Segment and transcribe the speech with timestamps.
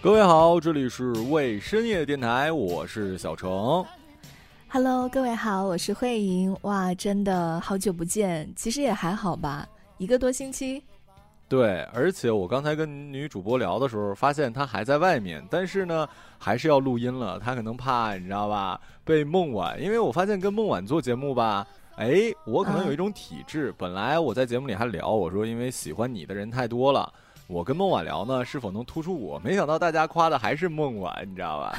[0.00, 3.84] 各位好，这里是为深夜电台，我是小程。
[4.68, 6.56] Hello，各位好，我是慧莹。
[6.62, 9.66] 哇，真的好久不见，其实也还好吧，
[9.98, 10.80] 一个多星期。
[11.48, 16.08] 对，而且我刚才跟女主播聊的时候，发现她还在外面，但是呢，
[16.38, 17.40] 还是要录音了。
[17.40, 21.66] 她可能怕你知道吧，被孟晚，因为我发现跟孟晚做节目吧，
[21.96, 23.72] 哎，我可能有一种体质。
[23.78, 27.10] 本来我在节目里还聊，我说因为喜欢你的人太多了。
[27.46, 29.38] 我跟孟晚聊呢，是否能突出我？
[29.38, 31.74] 没想到大家夸的还是孟晚，你知道吧？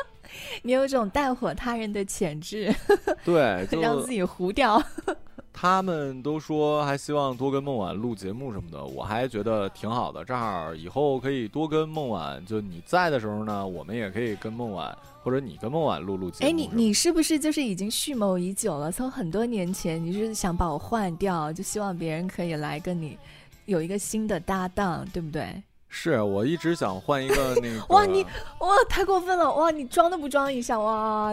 [0.62, 2.74] 你有种带火他人的潜质，
[3.22, 4.82] 对，让自己糊掉。
[5.52, 10.24] 他们都说还希望多跟孟晚录节目什么的，我还觉得挺好的。
[10.24, 16.48] 正好以后可以多跟孟晚，就你在的时候呢，我们也可以跟孟晚，或者你跟孟晚录录节目。
[16.48, 18.90] 哎，你你是不是就是已经蓄谋已久了？
[18.90, 23.18] 从很多年前你是想把我换掉，就希望别人可以来跟你。
[23.66, 25.62] 有一个新的搭档，对不对？
[25.88, 27.84] 是我一直想换一个那个。
[27.90, 28.24] 哇，你
[28.58, 29.54] 哇太过分了！
[29.54, 31.32] 哇，你装都不装一下，哇，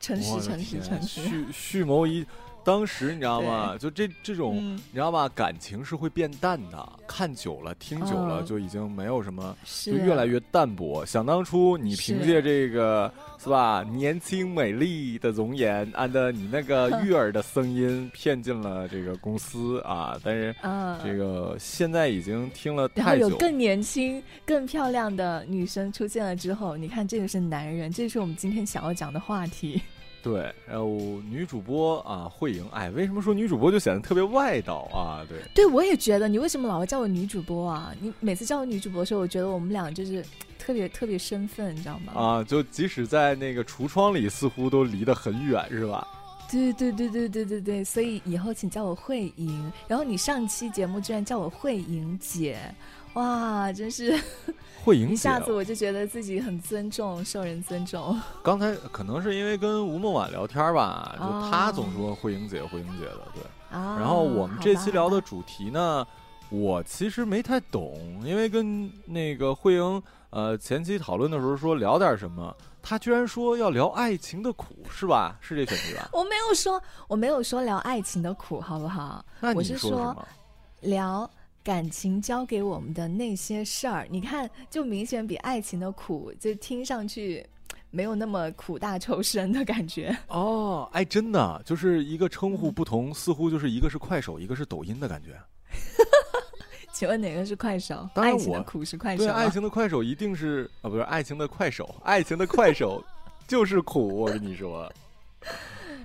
[0.00, 2.26] 诚实诚实诚实，蓄蓄谋已。
[2.66, 3.78] 当时你知道吗？
[3.78, 5.30] 就这这种，你知道吗？
[5.36, 11.06] 感情是会变淡的，看久了、听久了，就已经没有什么，就越来越淡薄。
[11.06, 20.18] 想当初，你凭借这个是吧，年轻美丽的容颜，按照你那个悦耳的声音， 骗进了这个公司啊。
[20.24, 20.52] 但是，
[21.04, 23.02] 这个现在已经听了太久。
[23.04, 29.80] 然后有更年轻、更漂亮的女生出现了之后，你看，这个是男人，这是我们今天想要讲的话题。
[30.26, 30.88] 对，然后
[31.30, 35.24] 女主播啊，慧莹，哎，为什么说女主播就显得特别外道啊？
[35.28, 37.94] 对，对我也觉得，你为什么老要叫我女主播啊？
[38.00, 40.24] 你每次叫我女主播的时候，我觉得我们俩就是
[40.58, 42.12] 特别特别身份，你知道吗？
[42.12, 46.04] 啊，就即使在那个橱窗里，似乎都离得很远，是吧？
[46.50, 49.72] 对对对对对对对，所以以后请叫我慧莹。
[49.88, 52.58] 然后你上期节目居然叫我慧莹姐。
[53.14, 54.18] 哇，真是
[54.84, 58.20] 慧莹，一下子我就觉得自己很尊重，受人尊重。
[58.44, 63.42] 刚才可能是因为跟吴梦婉聊天吧，就她总说慧莹姐，慧莹姐的，对。
[63.70, 66.06] 然后我们这期聊的主题呢，
[66.50, 72.54] 我其实没太懂，因为跟那个慧莹呃前期讨论的时候说聊点什么，
[72.88, 75.36] 她居然说要聊爱情的苦，是吧？
[75.40, 76.08] 是这选题吧？
[76.14, 79.24] 我没有说，我没有说聊爱情的苦，好不好？
[79.40, 80.28] 那你说什么？
[80.82, 81.28] 聊。
[81.64, 87.44] 感情教给我们的那些事儿，你看，就明显比爱情的苦，就听上去
[87.90, 90.16] 没有那么苦大仇深的感觉。
[90.28, 95.36] 哦，哎，真的，就是一个称呼不同，似乎就是一个是快手，一个是抖音的感觉。
[96.96, 98.08] 请问哪个是快手？
[98.14, 99.22] 当然，爱情的苦是快手。
[99.22, 103.04] 对，爱情的快手一定是啊，不是爱情的快手， 爱情的快手
[103.46, 104.08] 就是苦。
[104.18, 104.90] 我跟你说。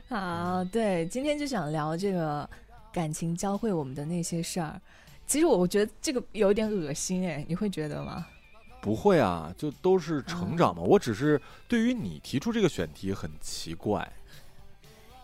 [0.09, 2.49] 好，对，今天就想聊这个
[2.91, 4.81] 感情教会我们的那些事儿。
[5.25, 8.27] 其实我我觉得这个有点恶心哎，你会觉得吗？
[8.81, 10.81] 不会啊，就都是成长嘛。
[10.81, 14.11] 我只是对于你提出这个选题很奇怪，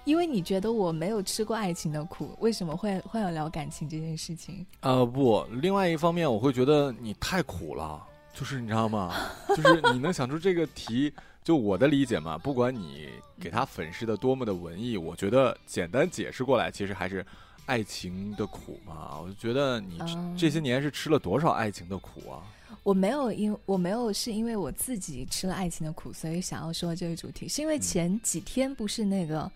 [0.07, 4.66] 因为你觉得我没有吃过爱情的苦，为什么会会要聊感情这件事情？
[4.79, 8.01] 呃，不，另外一方面我会觉得你太苦了，
[8.34, 9.13] 就是你知道吗？
[9.50, 11.13] 就是你能想出这个题，
[11.44, 17.25] 就我的理解嘛，不管你给他粉饰的多么的文艺，我觉得简单解释过来，其实还是。
[17.66, 20.00] 爱情的苦嘛，我就觉得你
[20.38, 22.40] 这些年是吃了多少爱情的苦啊？
[22.81, 29.51] 我没有，因我没有是因为我自己吃了爱情的苦，所以想要说这个主题，是因为前几天不是那个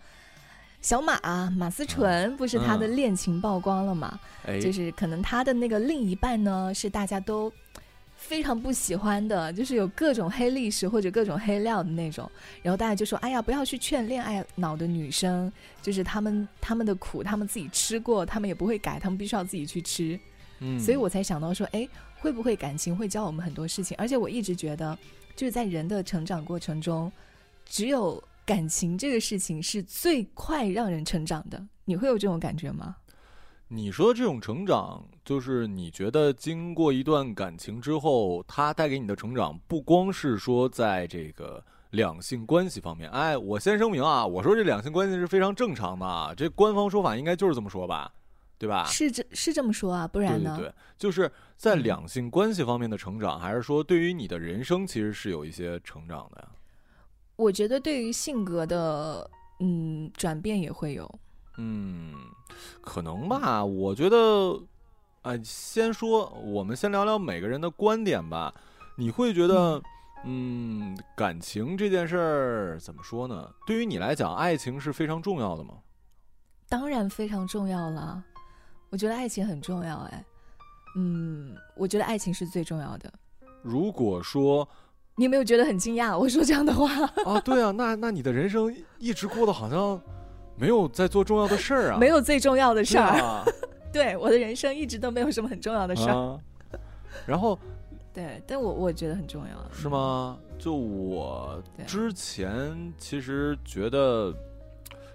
[0.82, 1.18] 小马
[1.50, 4.20] 马思纯不是他的恋情曝光了嘛？
[4.60, 7.50] 就是可能他的那个另一半呢，是大家都。
[8.14, 12.30] 非常不喜欢的，就是有各种黑历史或者各种黑料的那种，
[12.62, 20.16] 然后大家就说：“哎呀，不要去劝恋爱脑的女生，就是他们他们的苦，他们自己吃过，他们也不会改，他们必须要自己去吃。”
[20.60, 21.86] 嗯，所以我才想到说：“哎，
[22.20, 23.96] 会不会感情会教我们很多事情？
[23.98, 24.96] 而且我一直觉得，
[25.34, 27.10] 就是在人的成长过程中，
[27.66, 31.66] 只有感情这个事情是最快让人成长的。
[31.84, 32.96] 你会有这种感觉吗？”
[33.68, 43.08] 你说的这种成长，就是你觉得经过一段感情之后，它带给你的成长，不光是说在这个两性关系方面。
[43.08, 48.12] 哎，我先声明啊，我说这两性关系是非常正常的，这官方说法应该就是这么说吧，
[48.58, 48.84] 对吧？
[48.84, 50.54] 是这，是这么说啊，不然呢？
[50.58, 56.48] 对对对，就是在两性关系方面的成长，还是说对于你的人生其实是有一些成长的呀？
[57.36, 59.28] 我觉得对于性格的
[59.60, 61.10] 嗯转变也会有。
[61.58, 62.14] 嗯，
[62.80, 63.64] 可能吧。
[63.64, 64.58] 我觉得，
[65.22, 68.54] 哎，先说，我们先聊聊每个人的观点吧。
[68.96, 69.82] 你会觉得，
[70.24, 73.50] 嗯，感情这件事儿怎么说呢？
[73.66, 75.74] 对于你来讲，爱情是非常重要的吗？
[76.68, 78.24] 当然非常重要了。
[78.88, 79.98] 我觉得爱情很重要。
[79.98, 80.24] 哎，
[80.96, 83.12] 嗯，我觉得爱情是最重要的。
[83.62, 84.66] 如果说，
[85.16, 86.16] 你有没有觉得很惊讶？
[86.16, 86.90] 我说这样的话
[87.26, 90.00] 啊，对啊，那那你的人生一直过得好像
[90.56, 93.44] 没有在做重要的事儿啊，没有最重要的事儿。
[93.92, 96.40] 对，我的人生一直都没有什么很重要的事儿。
[97.26, 97.58] 然后，
[98.14, 99.70] 对，但我我觉得很重要。
[99.70, 100.38] 是吗？
[100.58, 104.32] 就我之前其实觉得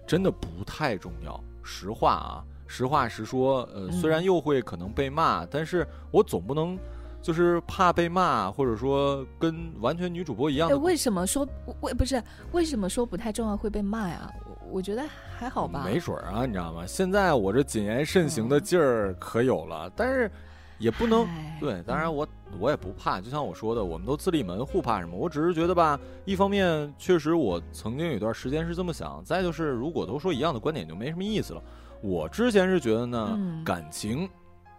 [0.06, 1.44] 真的不太重要。
[1.64, 6.78] 实话啊，实话实说，呃，虽然又会可能被骂，但是我总不能。
[7.22, 10.70] 就是怕被骂，或者说跟完全女主播一样。
[10.82, 11.48] 为什么说
[11.82, 12.22] 为不是
[12.52, 14.32] 为什么说不太重要会被骂呀？
[14.46, 15.04] 我我觉得
[15.38, 15.84] 还好吧。
[15.86, 16.86] 没准儿啊，你知道吗？
[16.86, 20.30] 现在我这谨言慎行的劲儿可有了，但是
[20.78, 21.28] 也不能
[21.60, 21.82] 对。
[21.84, 22.28] 当然我
[22.60, 25.18] 我也不怕，就像我说的，我们都自立门户，怕什么？
[25.18, 31.64] 我只是觉得吧，一方面确实我曾经有段时间是这么想，再就是如果都说一样的观点就没什么意思了。
[32.02, 34.30] 我之前是觉得呢，感情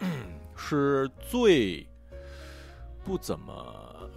[0.54, 1.87] 是最。
[3.08, 3.54] 不怎么，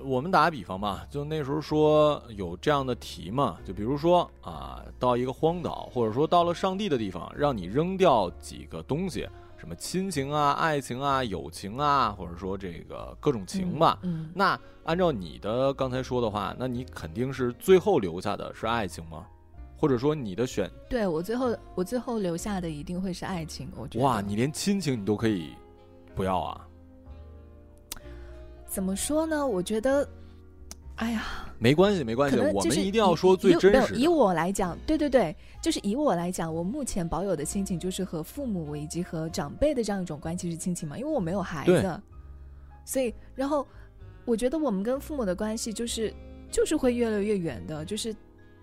[0.03, 9.25] 我们打个比方吧，就那时候说有这样的题嘛，就比如说啊，到一个荒岛，或者说到了上帝的地方，让你扔掉几个东西，
[9.57, 13.97] 什么亲情啊、爱情啊、友情啊，或者说这个各种情吧。
[14.01, 14.29] 嗯。
[14.35, 19.25] 那按照你的刚才说的话，那你肯定是最后留下的是爱情吗？
[19.77, 20.69] 或者说你的选？
[20.89, 24.03] 对我最后我最后留下的一定会是爱情，我觉得。
[24.03, 25.55] 哇，你连亲情你都可以
[26.13, 26.67] 不要啊？
[28.71, 29.45] 怎么说呢？
[29.45, 30.07] 我觉得，
[30.95, 31.23] 哎呀，
[31.59, 33.95] 没关系，没关系，我们一定要说最真实。
[33.95, 42.01] 以我来讲，对对对，就是以我来讲，我目前保有的亲情就是和父母以及和长辈的这样一种关系是亲情嘛，因为我没有孩子，
[42.85, 43.67] 所以，然后
[44.23, 46.13] 我觉得我们跟父母的关系就是
[46.49, 48.15] 就是会越来越远的，就是。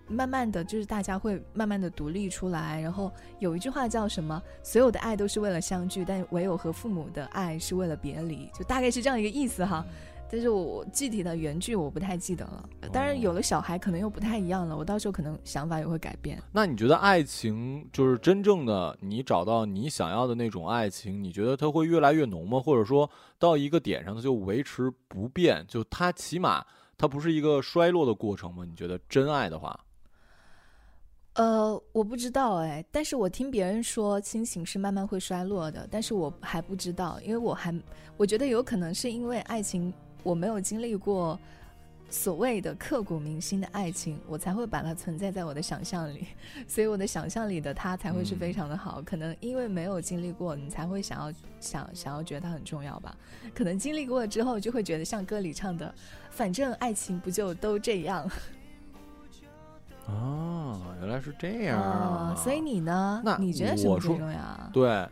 [0.09, 4.41] 慢慢的就是大家会慢慢的独立出来，然后有一句话叫什么？
[4.63, 9.85] 所有的爱都是为了相聚，但唯有和父母的爱是为了别离，就大概是这样一个意思哈。
[10.31, 12.69] 但是我具体的原句我不太记得了。
[12.93, 16.39] 当然有了小孩可能又不太一样了，我到时候可能想法也会改变。
[16.51, 22.59] 那你觉得爱情就是真正的你找到你想要的那种爱情，你觉得它会越来越浓吗？
[22.59, 23.09] 或者说
[23.39, 25.65] 到一个点上它就维持不变？
[25.67, 26.63] 就它起码
[26.95, 28.63] 它不是一个衰落的过程吗？
[28.63, 29.79] 你觉得真爱的话？
[31.39, 37.73] 呃，我不知道哎，但是我听别人说亲情是慢慢会衰落的，但是我还不知道，因为我还
[38.17, 41.39] 我觉得有可能是因为爱情我没有经历过
[42.09, 46.27] 所谓的刻骨铭心的爱情，我才会把它存在在我的想象里，
[46.67, 49.01] 所以我的想象里的他才会是非常的好。
[49.01, 53.15] 可能因为没有经历过，你才会想要想想要觉得它很重要吧？
[53.55, 55.95] 可能经历过了之后，就会觉得像歌里唱的，
[56.31, 58.29] 反正爱情不就都这样。
[60.09, 62.35] 哦，原来是这样啊！
[62.35, 63.21] 所以你呢？
[63.23, 64.69] 那你觉得什么最重要？
[64.73, 65.07] 对，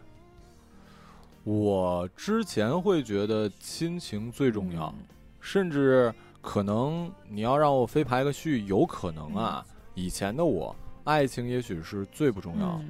[1.44, 4.94] 我之前会觉得亲情最重要，
[5.40, 9.66] 甚至可能你要让我非排个序，有可能啊。
[9.94, 12.82] 以前的我，爱情也许是最不重要。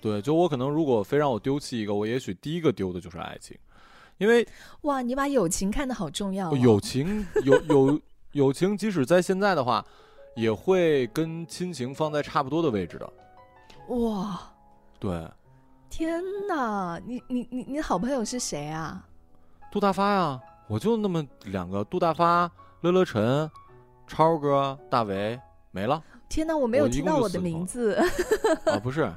[0.00, 3.56] 对，就我可能如果非让我丢弃一个，我也许第一个丢的就是爱情，
[4.18, 4.46] 因为
[4.82, 6.54] 哇，你把友情看得好重要。
[6.56, 8.00] 友情有有
[8.32, 9.84] 友情，即使在现在的话。
[10.34, 13.12] 也会跟亲情放在差不多的位置的，
[13.94, 14.40] 哇，
[14.98, 15.26] 对，
[15.88, 19.06] 天哪，你你你你好朋友是谁啊？
[19.70, 22.50] 杜大发呀，我就那么两个，杜大发、
[22.80, 23.50] 乐乐晨、
[24.06, 25.38] 超哥、大为，
[25.70, 26.02] 没了。
[26.28, 27.94] 天哪，我没有听到我的名字。
[28.66, 29.12] 啊，不是。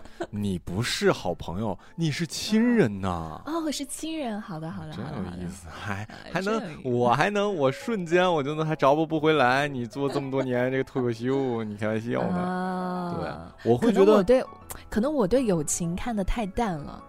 [0.30, 3.40] 你不是好朋友，你是亲人呐！
[3.46, 9.68] 哦，我是亲人，好的，好的，真有意思，还还能，我还能，我瞬间我就能还找补不回来。
[9.68, 13.16] 你做这么多年这个脱口秀，你开玩笑呢？
[13.62, 14.44] 对，我会觉得我对，
[14.88, 17.04] 可能我对友情看的太淡了。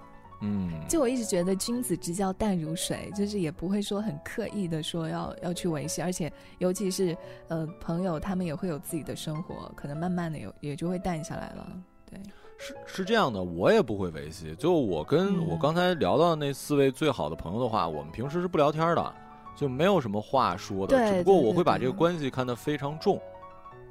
[0.46, 7.16] 嗯，就我一直觉得君子之交淡如水，就是也不会说很刻意的说要要去维系，而且尤其是
[7.48, 11.66] 呃朋友，他们也会有自己的生活，可能慢慢的有也就会淡下来了。
[12.10, 12.20] 对。
[12.58, 14.56] 是是这样的，我也不会维系。
[14.56, 19.16] 就我跟我刚才聊到那四位最好的朋友的话，我们平时是不聊天的，
[19.56, 20.98] 就没有什么话说的。
[21.12, 23.20] 只不过我会把这个关系看得非常重。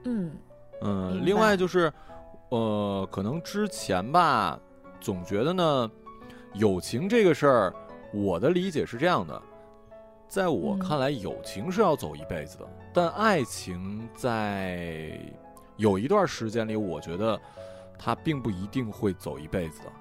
[0.05, 0.33] 嗯
[0.81, 1.23] 嗯。
[1.25, 1.93] 另外就是，
[2.49, 4.59] 呃，可能之前吧，
[5.01, 5.91] 总觉得呢，
[6.55, 7.75] 友情这个事儿，
[8.15, 9.43] 我的理解是这样的，
[10.29, 15.21] 在我看来，友情是要走一辈子的，但爱情在
[15.77, 17.39] 有一段时间里，我觉得。
[18.03, 19.93] 他并不一定会走一辈子的，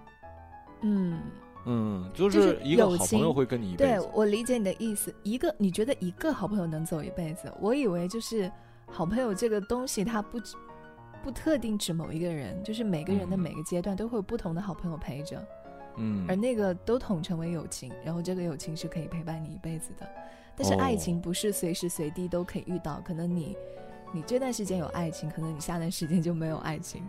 [0.82, 1.20] 嗯
[1.66, 4.02] 嗯，就是一个好朋友会跟你一辈子。
[4.02, 7.54] 对我理解你的意思，一个你觉得一个好朋友能走一辈子？
[7.60, 8.52] 我以为就是
[8.88, 10.40] 好朋友这个东西，它不
[11.24, 15.48] 不特定指某一个人，就是每个人的每个阶段都会有不同的好朋友陪着。
[15.98, 20.10] 嗯，而那个都统称为友情，然后这个友情是可以陪伴你一辈子的。
[20.56, 23.56] 但是爱情不是随时随地都可以遇到，可能你
[24.12, 27.08] 你这段时间有爱情，可能你下段时间就没有爱情，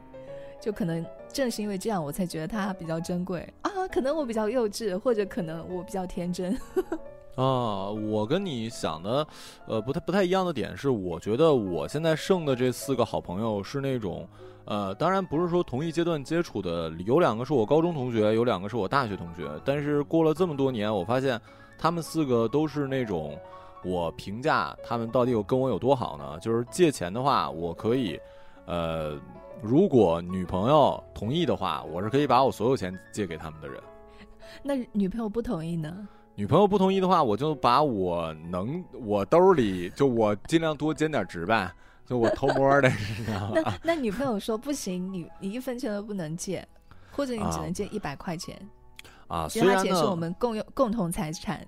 [0.62, 3.70] 就可能正是因为这样，我才觉得它比较珍贵啊。
[3.90, 6.56] 可能我比较幼稚，或者可能我比较天真。
[7.34, 9.26] 啊，我跟你想的，
[9.66, 14.28] 呃，不太不太一样的点是，我觉得我现在剩的这四个好朋友是那种，
[14.66, 21.40] 呃，当然不是说同一阶段接触的，有两个是我高中同学，有两个是我大学同学，但是过了这么多年，我发现
[21.76, 23.36] 他们四个都是那种，
[23.82, 26.38] 我评价他们到底有跟我有多好呢？
[26.38, 28.20] 就是借钱的话，我可以，
[28.66, 29.18] 呃，
[29.62, 33.80] 如果女朋友同意的话，我是可以把我所有钱借给他们的人。
[34.60, 36.08] 那女朋友不同意呢？
[36.34, 41.72] 女朋友不同意的话，我就把我能我兜里就我尽量多兼点职呗，
[42.04, 43.52] 就我偷摸的，你知道吗？
[43.54, 46.66] 那那女朋友说不行，你你一分钱都不能借，
[47.12, 48.60] 或者你只能借一百块钱
[49.28, 49.46] 啊。
[49.48, 51.64] 其他钱是我们共用共同财产。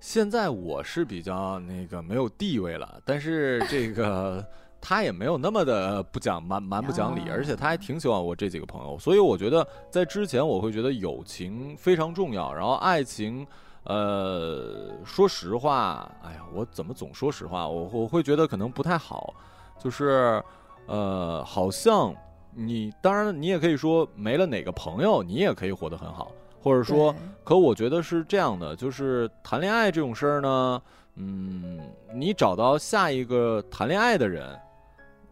[0.00, 4.42] 现在我是比较那个没有地位了，但是这个。
[4.88, 13.44] 他也没有那么的不讲蛮蛮不讲理，而且他还挺喜欢我这几个朋友，所以我觉得在之前我会觉得友情非常重要，然后爱情，
[13.82, 17.66] 呃，说实话，哎呀，我怎么总说实话？
[17.66, 19.34] 我我会觉得可能不太好，
[19.76, 20.40] 就是，
[20.86, 22.14] 呃，好像
[22.54, 26.30] 你当然你也可以说没了哪个朋友，你也可以活得很好，
[26.62, 27.12] 或者说，
[27.42, 30.80] 可我觉得是这样的，就是谈恋爱这种事儿呢，
[31.16, 31.80] 嗯，
[32.14, 34.56] 你找到下一个谈恋爱的人。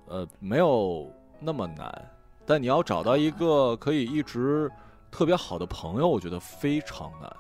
[0.07, 2.11] 呃，没有那么难，
[2.45, 4.71] 但你要找到一个可以一直
[5.11, 7.37] 特别好的朋友，我觉得非常难。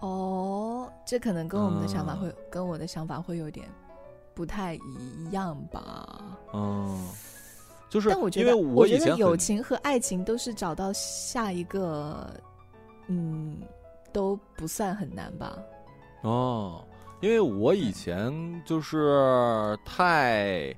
[0.00, 3.66] 哦，这可能跟我们的想法会跟我的想法会有点
[4.34, 6.38] 不太一样吧？
[6.52, 7.08] 嗯，
[7.88, 12.30] 就是，但我觉得，我觉得友情和爱情都是找到下一个，
[13.06, 13.58] 嗯，
[14.12, 15.56] 都不算很难吧？
[16.20, 16.84] 哦，
[17.20, 20.76] 因为我以前就是太。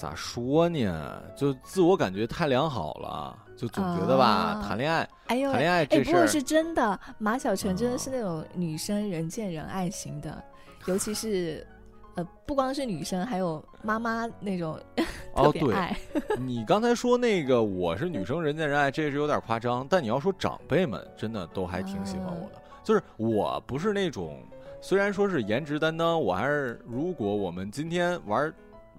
[0.00, 1.22] 咋说呢？
[1.36, 6.98] 就自我感觉太良好了，就总觉得吧，谈恋爱，哎呦，谈恋爱这事儿是真的。
[7.18, 10.42] 马小纯真的是那种女生人见人爱型的，
[10.86, 11.66] 尤其是
[12.14, 14.80] 呃，不光是女生，还有妈妈那种
[15.36, 15.94] 特别爱。
[16.40, 19.86] 你刚才说那个我是女生人见人爱，这是有点夸张。
[19.86, 22.62] 但你要说长辈们，真的都还挺喜欢我的。
[22.82, 24.42] 就是我不是那种，
[24.80, 28.50] 虽然说是颜值担当，我还是如果我们今天玩。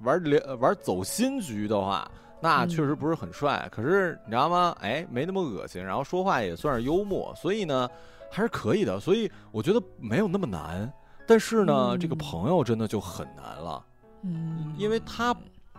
[0.03, 3.67] 玩连玩走心局的话，那确实不是很帅。
[3.71, 4.75] 可是你知道吗？
[4.79, 7.89] 哎，没那么恶心，然后说话也算是幽默，所以呢，
[8.29, 8.99] 还是可以的。
[8.99, 10.91] 所以我觉得没有那么难。
[11.27, 13.85] 但是呢，这个朋友真的就很难了。
[14.23, 15.35] 嗯，因为他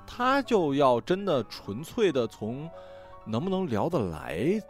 [0.06, 2.68] 他就要真的纯粹的从
[3.26, 4.60] 能不能聊得来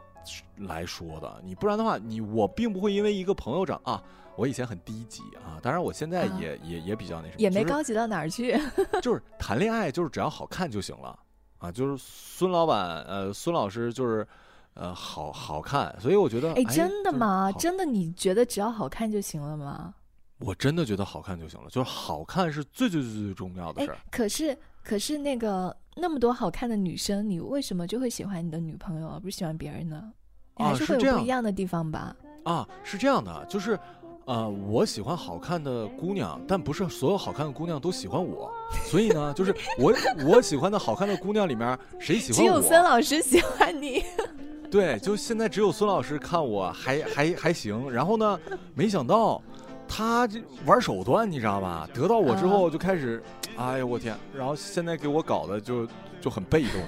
[0.57, 1.41] 来说的。
[1.45, 4.03] 你不然的话，你我并不会因为一个朋友长啊。
[4.37, 8.59] 我以前很低级啊，当然我现在也也也比较那什么，也没高级到哪儿去。
[9.03, 11.19] 就是谈恋爱，就是只要好看就行了
[11.59, 11.71] 啊。
[11.71, 14.27] 就是孙老板，呃，孙老师就是，
[14.75, 17.53] 呃，好好看，所以我觉得，哎，真的吗？
[17.53, 17.85] 真的？
[17.85, 19.95] 你觉得只要好看就行了吗？
[20.39, 23.99] 我真的觉得好看就行了，就是好看是最最最最重要的事儿。
[24.11, 30.13] 可是，可是那个那么多好看的女生，你为什么就会喜欢你的女朋友，而不是喜欢别人呢？
[30.57, 32.17] 还是会有不一样的地方吧？
[32.45, 33.79] 啊，是这样的，就是。
[34.25, 38.51] 呃，我喜欢好看的姑娘，但不是所有好看的姑娘都喜欢我，
[38.89, 39.93] 所以呢，就是我
[40.27, 42.43] 我喜欢的好看的姑娘里面，谁喜欢我？
[42.43, 44.05] 只有孙老师喜欢你。
[44.71, 47.91] 对，就现在只有孙老师看我还还还行。
[47.91, 48.39] 然后呢，
[48.75, 49.43] 没想到
[49.87, 51.89] 他这玩手段，你知道吧？
[51.93, 53.23] 得到我之后就开始，
[53.57, 54.17] 哎呦我天！
[54.33, 55.87] 然后现在给我搞的就
[56.21, 56.81] 就很被动。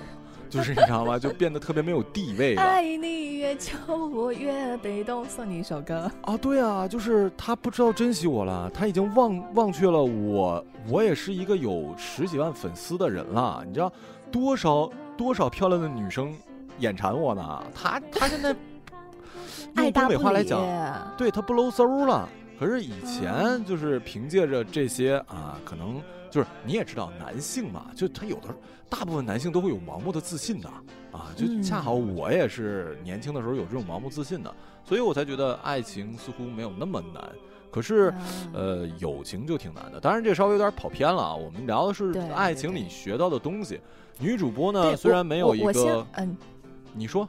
[0.54, 1.18] 就是你知道吗？
[1.18, 2.62] 就变得特别没有地位了。
[2.62, 5.24] 爱你越久，我越被动。
[5.24, 13.64] 送你一首歌啊，对啊，就是他不知道珍惜我了，他已经忘忘却了我，我也是一个有十几万粉丝的人了。
[13.66, 13.92] 你知道
[14.30, 16.32] 多少多少漂亮的女生
[16.78, 17.64] 眼馋我呢？
[17.74, 18.54] 他他现在
[19.76, 20.60] 用东北话来讲，
[21.18, 22.28] 对他不搂搜了。
[22.60, 26.00] 可是以前就是凭借着这些啊，可能。
[26.34, 28.48] 就是你也知道，男性嘛，就他有的
[28.88, 30.68] 大部分男性都会有盲目的自信的
[31.12, 34.52] 啊，就恰好我也是年轻的时候有这种盲目自信的，
[34.84, 37.22] 所以我才觉得爱情似乎没有那么难。
[37.70, 38.12] 可是，
[38.52, 40.00] 呃，友情就挺难的。
[40.00, 41.36] 当然，这稍微有点跑偏了啊。
[41.36, 43.80] 我们聊的是爱情里学到的东西。
[44.18, 46.36] 女主播呢，虽然没有一个，嗯，
[46.92, 47.28] 你说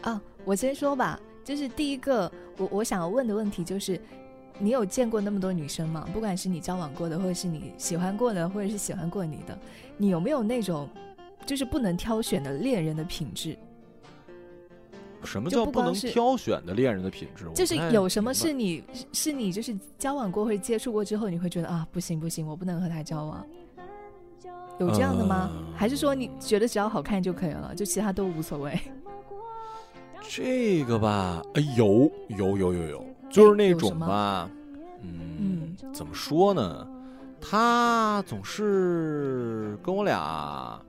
[0.00, 1.20] 啊，我先说吧。
[1.44, 4.00] 就是第一个，我我想要问的问题就是。
[4.58, 6.08] 你有见过那么多女生吗？
[6.12, 9.58] 不管是你交往过的，或者是你喜欢过的，或者是喜欢过你的，
[9.96, 10.88] 你有没有那种
[11.44, 13.56] 就是不能挑选的恋人的品质？
[15.24, 17.44] 什么叫不能挑选的恋人的品质？
[17.54, 23.44] 就是有什么是你是你就是交往过或者接触过之后，你会觉得啊不行不行，我不能和他交往。
[24.78, 25.50] 有这样的吗？
[25.74, 28.78] 还是说你觉得只要好看就可以了，就其他都无所谓？
[30.28, 34.48] 这个吧，哎，有有有有有，就是那种吧，
[35.02, 36.88] 嗯，怎么说呢？
[37.40, 40.80] 他总是跟我俩，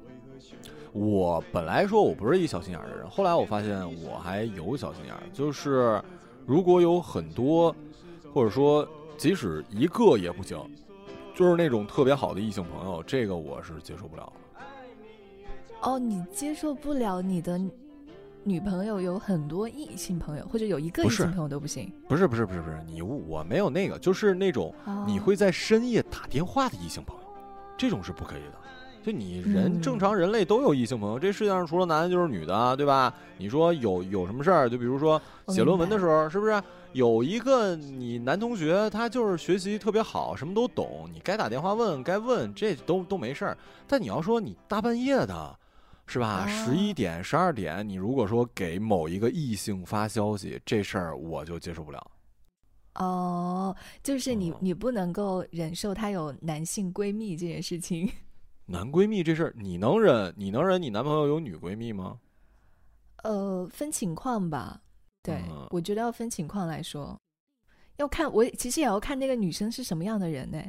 [0.94, 6.02] 我本来说我不是一小心眼的人，后来我发现我还有小心眼，就是
[6.46, 7.76] 如果有很多，
[8.34, 10.58] 或者说即使一个也不行，
[11.36, 14.34] 就是那种特别好的异性朋友，这个我是接受不了。
[15.82, 17.60] 哦，你接受不了你的。
[18.48, 21.92] 女朋友有很多异性朋友，或者有一个异性朋友都不行。
[22.08, 24.74] 不是不是不是不是，你我没有那个，就是那种
[25.06, 27.24] 你会在深夜打电话的异性朋友，
[27.78, 28.54] 这种是不可以的。
[29.04, 33.14] 就你人正常人类都有异性朋友，这世界上除了男的就是女的，对吧？
[33.38, 34.70] 你说有有什么事儿？
[34.70, 36.64] 就比如说写论文的时候，是不是
[36.94, 43.58] 有一个你男同学，他就是学习特别好，什么都懂，你该打电话问该问，这都都没事儿。
[43.86, 45.60] 但你要说你大半夜的。
[46.08, 46.48] 是吧？
[46.48, 52.12] 十一点、十二点，你如果说给某一个异性发消息，这事儿我就接受不了。
[52.96, 58.10] 哦，就是你，你不能够忍受他有男性闺蜜这件事情。
[58.66, 60.34] 男闺蜜这事儿，你能忍？
[60.36, 60.82] 你能忍？
[60.82, 62.18] 你男朋友有女闺蜜吗？
[63.24, 64.82] 呃，分情况吧。
[65.22, 67.20] 对，我觉得要分情况来说，
[67.98, 70.60] 要看我其实也要看那个女生是什么样的人呢。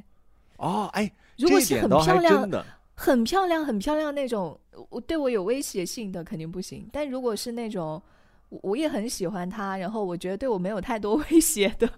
[0.57, 2.67] 哦，哎，如果是很漂亮的。
[3.01, 4.59] 很漂亮，很漂亮那种，
[4.91, 6.85] 我对我有威胁性的肯定不行。
[6.93, 8.03] 但如果是那种，
[8.49, 11.89] 我也很喜欢他，然后我觉得对我没有太多 威胁的，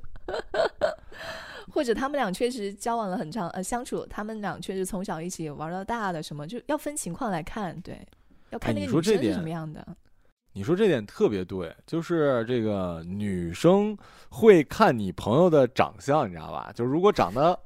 [1.72, 8.06] 或者他们俩确实交往了很长，呃，相处，他们俩确实从小一起玩到大的，什么就要分情况来看，对，
[8.50, 9.82] 要看那个女生是什么样的。
[10.52, 13.96] 你说这点特别对，就是这个女生
[14.28, 16.70] 会看你朋友的长相，你知道吧？
[16.74, 17.58] 就如果长得。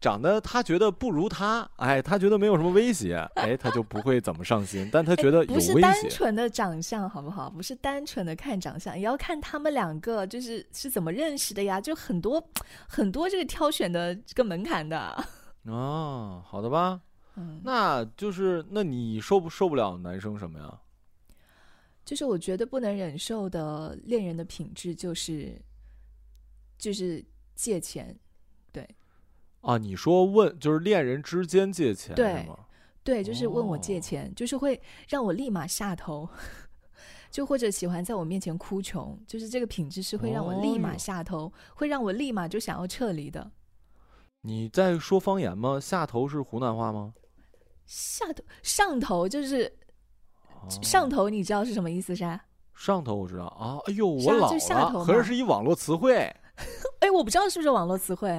[0.00, 4.88] 长得他觉得不如他，哎，他觉得没有什么威胁，哎，他就不会怎么上心。
[4.92, 5.72] 但他觉得有威胁。
[5.72, 7.50] 不是单纯的长相，好不好？
[7.50, 11.80] 不是单纯的看长相，也要看他们两个就是是怎么认识的呀。
[11.80, 12.42] 就很多
[12.88, 15.24] 很多这个挑选的这个门槛的。
[15.64, 17.00] 哦，好的吧。
[17.36, 20.78] 嗯，那就是那你受不受不了男生什么呀？
[22.04, 25.56] 就是我觉得不能忍受的恋人的品质就是
[26.76, 28.21] 就是借钱，对。
[29.62, 32.46] 啊，你说问就是恋人之间借钱对
[33.02, 36.28] 对，就是问我借钱，就是会让我立马下头，
[37.30, 43.50] 就或者喜欢在我面前哭穷，就是这个品质是会让我立马下头，会让我立马就想要撤离的。
[44.42, 45.80] 你在说方言吗？
[45.80, 47.14] 下头是湖南话吗？
[47.86, 49.72] 下头上头就是
[50.82, 52.40] 上头，你知道是什么意思噻？
[52.74, 56.16] 上头我知道啊，哎呦，我老了，合着是一网络词汇。
[57.00, 58.30] 哎，我不知道是不是网络词汇。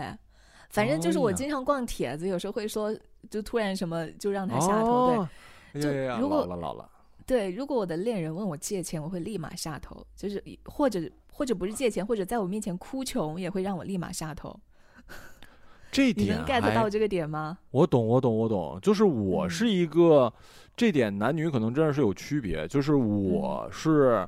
[0.74, 2.92] 反正就是我经常逛帖子，有时候会说，
[3.30, 5.26] 就突然什么就让他下头，
[5.72, 6.90] 对，就如果老了老了，
[7.28, 11.00] 对，如果我的恋人问我借钱，我会立马下头，就是或者
[11.32, 14.60] 或者不是借钱，或者在我面前哭穷，也会让我立马下头。
[15.92, 16.12] 这。
[16.12, 17.60] 点你能 get 到这个点吗？
[17.70, 20.34] 我懂，我懂，我懂，就是我是一个，
[20.76, 24.28] 这点男女可能真的是有区别，就是我是，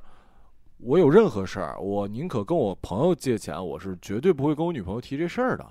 [0.77, 5.65] 我有任何事儿，我宁可跟我朋友借钱，我是绝对不会跟我女朋友提这事儿的。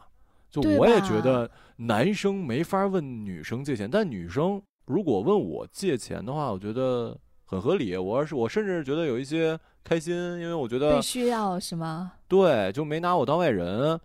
[0.63, 7.97] 就我也觉得男生没法问女生借钱，但女生如果问我借钱的话，我觉得很合理。
[7.97, 12.13] 我要是我甚至觉得有一些开心，因为我觉得需要是吗？
[12.29, 13.99] 对，就没拿我当外人。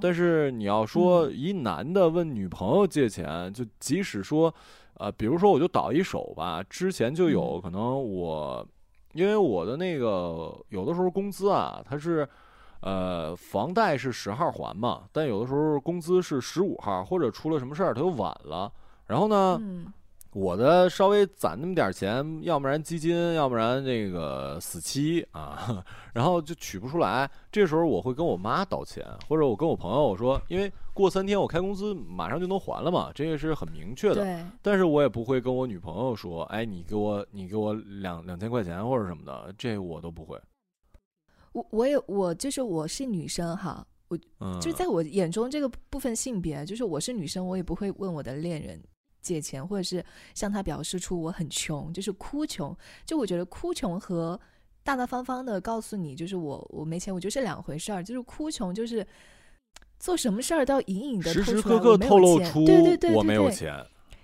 [0.00, 4.52] 但是你要说一男的问女朋友借钱，就即使说，
[4.94, 8.66] 呃，比如说我就倒一手吧，之前就有可能我，
[9.12, 12.28] 因为我的那个有的时候工资啊，它是。
[12.82, 18.70] 呃，房贷是十号还嘛，但有的时候工资是十五号，或者出了什么事儿，他又晚了。
[19.06, 19.60] 然后呢，
[20.32, 27.30] 我的稍微攒那么点钱，要不然基金，要不然这个死期啊， 然后就取不出来。
[27.50, 34.24] 这时候我会跟我妈倒钱，或者我跟我朋友我说，因为过三天我开工资马上就能还了嘛，这个是很明确的。
[34.62, 40.40] 但是我也不会跟我女朋友说，哎，你给我你给我两两千块钱或者什么的，这我都不会。
[41.52, 44.18] 我我也我就是我是女生哈，我
[44.60, 48.82] 就在我眼中这个部分性别就是我是女生，我也不会问我的恋人
[49.20, 52.76] 借钱，或者是向他表示出我很穷，就是哭穷。
[53.04, 54.38] 就我觉得哭穷和
[54.82, 58.02] 大大方方的告诉你就是我我没钱，我觉得是两回事儿。
[58.02, 59.06] 就是哭穷就是
[59.98, 63.74] 做什么事儿都要隐隐的时时刻刻透露出对对对我没有钱，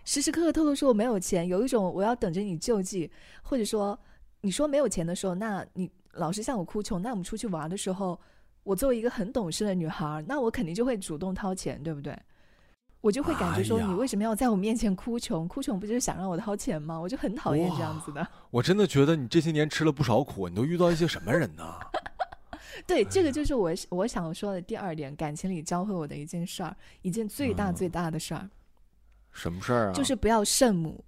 [0.05, 3.11] 时时刻刻透露出我没有钱，有一种我要等着你救济，
[3.43, 3.99] 或者说。
[4.41, 8.19] 你说没有钱的时候，那你老是向我哭穷，那我们出去玩的时候，
[8.63, 12.19] 我作为一个很懂事的女孩，那我肯定就会主动掏钱，对不对？
[13.01, 15.47] 我就会感觉说，你为什么要在我面前哭穷？
[15.47, 16.99] 哭穷不就是想让我掏钱吗？
[16.99, 18.27] 我就很讨厌这样子的。
[18.51, 21.79] 我真的觉得你这些年吃了不少苦，你都遇到一些什么人呢？
[22.87, 28.51] 对，这个就是我我想说的第二点，感情里教会我的一件事儿，一件最大最大的事儿。
[29.31, 29.93] 什么事儿啊？
[29.93, 31.05] 就是不要圣母。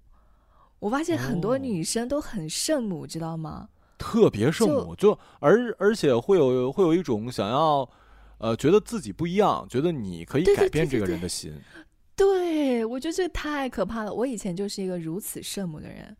[0.79, 3.67] 我发现很多女生都很圣母，知道吗？
[4.01, 7.87] 特别圣母，就而而且会有会有一种想要，
[8.39, 11.53] 呃，觉得自己不一样，觉得你可以改变这个人的心。
[12.15, 14.11] 对，我觉得这太可怕了。
[14.11, 16.17] 我以前就是一个如此圣母的人，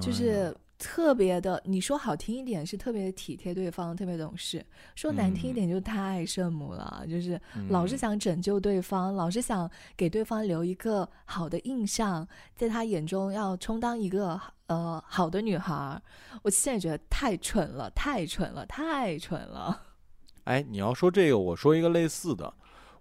[0.00, 0.52] 就是。
[0.80, 4.58] 特别的，你说好听一点是特别体贴对方，特别懂事；
[4.96, 7.38] 说难听一点就太圣母了，就是
[7.68, 16.00] 老是想拯救对方，老是想给对方留一个好的印象，在他眼中要充当一个呃好的女孩。
[16.42, 19.82] 我现在觉得太蠢了，太蠢了，太蠢了。
[20.44, 22.50] 哎，你要说这个，我说一个类似的。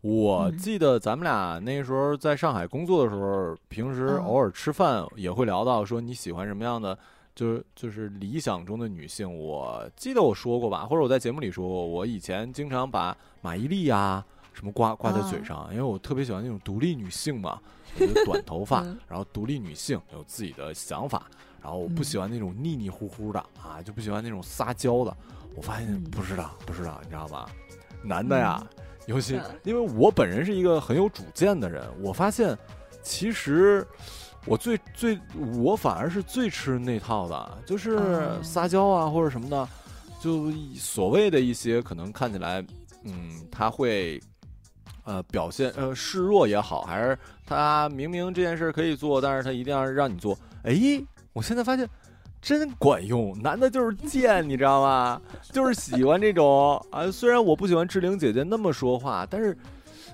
[0.02, 6.98] 我记得咱们俩那时候在上海工作的时候，平时偶尔吃饭也会聊到说你喜欢什么样的。
[7.39, 14.21] 就是就是理想中的女性，我记得我说过吧，或者我在节目里说过，我以前经常把马伊琍呀
[14.52, 17.58] 什么挂挂在嘴上，因为我特别喜欢那种独立女性嘛，
[18.25, 21.28] 短头发，然后独立女性有自己的想法，
[21.62, 25.15] 然后我不喜欢那种腻腻乎乎的啊，就不喜欢那种撒娇的。
[25.56, 27.49] 我发现不知道，不知道，你知道吧？
[28.04, 28.62] 男的呀，
[29.08, 32.58] 尤其因为我本人是一个很有主见的人，我发现
[33.02, 33.88] 其实。
[34.45, 35.19] 我最最，
[35.58, 37.99] 我反而是最吃那套的，就是
[38.41, 39.67] 撒娇啊或者什么的，
[40.19, 42.65] 就所谓的一些可能看起来，
[43.04, 44.19] 嗯，他会，
[45.04, 50.36] 呃，表现呃示弱也好，还是他明明这件事可以做，但是他一定要让你做。
[50.63, 50.73] 哎，
[51.34, 51.88] 我现在发现
[52.41, 55.21] 真管用，男的就是贱，你知道吗？
[55.52, 57.12] 就是喜欢这种啊。
[57.12, 59.56] 虽然我不喜欢志玲姐姐那么说话，但是，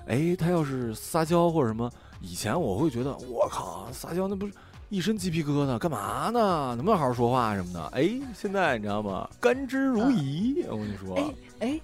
[0.06, 1.90] 哎，他要是撒娇或者什么。
[2.26, 4.52] 以前我会觉得，我靠，撒娇那不是
[4.88, 6.74] 一身鸡皮疙瘩，干嘛呢？
[6.74, 7.86] 能不能好好说话什么的？
[7.94, 9.28] 哎，现在你知道吗？
[9.40, 10.66] 甘之如饴。
[10.68, 11.80] 我跟你说，哎哎，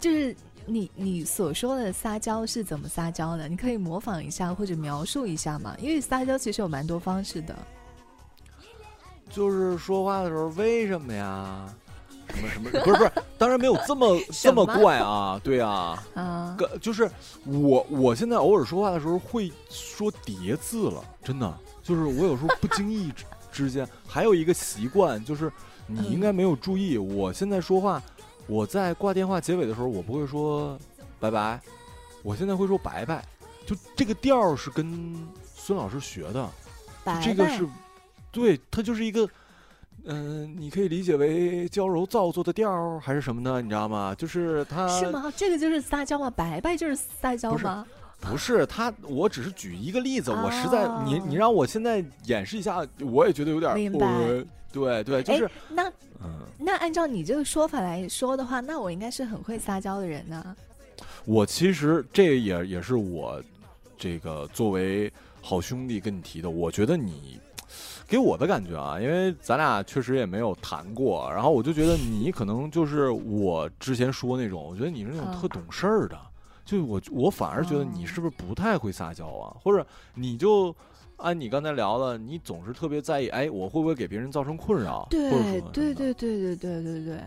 [0.00, 3.46] 就是你你所说的撒娇是怎么撒娇的？
[3.46, 5.76] 你可以模仿一下或者描述一下吗？
[5.78, 7.54] 因为撒娇其实有蛮多方式的。
[9.30, 11.68] 就是说话的时候，为什么呀？
[12.28, 12.70] 什么什么？
[12.70, 15.40] 不是不是，当然没有这么 这么怪啊！
[15.42, 17.10] 对啊，啊，就是
[17.44, 23.12] 我我现在偶尔说话的时候会说叠字了，真的，就是我有时候不经意
[23.52, 25.52] 之间还有一个习惯，就是
[25.86, 28.02] 你应该没有注意，我现在说话，
[28.46, 30.78] 我在挂电话结尾的时候，我不会说
[31.20, 31.60] 拜拜，
[32.22, 33.24] 我现在会说拜拜，
[33.66, 35.16] 就这个调是跟
[35.54, 36.50] 孙老师学的，
[37.22, 37.68] 这个是，
[38.32, 39.28] 对，它就是一个。
[40.06, 43.62] 嗯，你可以理解为娇柔造作的调儿，还是什么呢？
[43.62, 44.14] 你知道吗？
[44.14, 45.32] 就是他是吗？
[45.34, 46.30] 这个就是撒娇吗？
[46.30, 47.86] 白白就是撒娇吗？
[48.20, 50.30] 不是，他，我只是举一个例子。
[50.30, 54.06] 我实在，你你让我现在演示一下，我也觉得有点明白。
[54.72, 55.88] 对对，就是那
[56.22, 60.56] 嗯那按照你这个说法来说的话，那我应该是很会撒娇的人呢。
[61.24, 63.42] 我其实这也也是我
[63.96, 67.40] 这个作为好兄弟跟你提的，我觉得你。
[68.14, 76.16] 给我的感觉啊，因为咱俩确实也没有谈过，然后我就觉得你可能就是我之前说那种，我觉得你是那种特懂事儿的，
[76.64, 79.56] 就我我反而觉得你是不是不太会撒娇啊？
[79.60, 80.72] 或者你就
[81.16, 85.08] 按你刚才聊的，你总是特别在意，哎，我会不会给别人造成困扰？
[85.10, 85.28] 对
[85.72, 87.20] 对对对对对对对，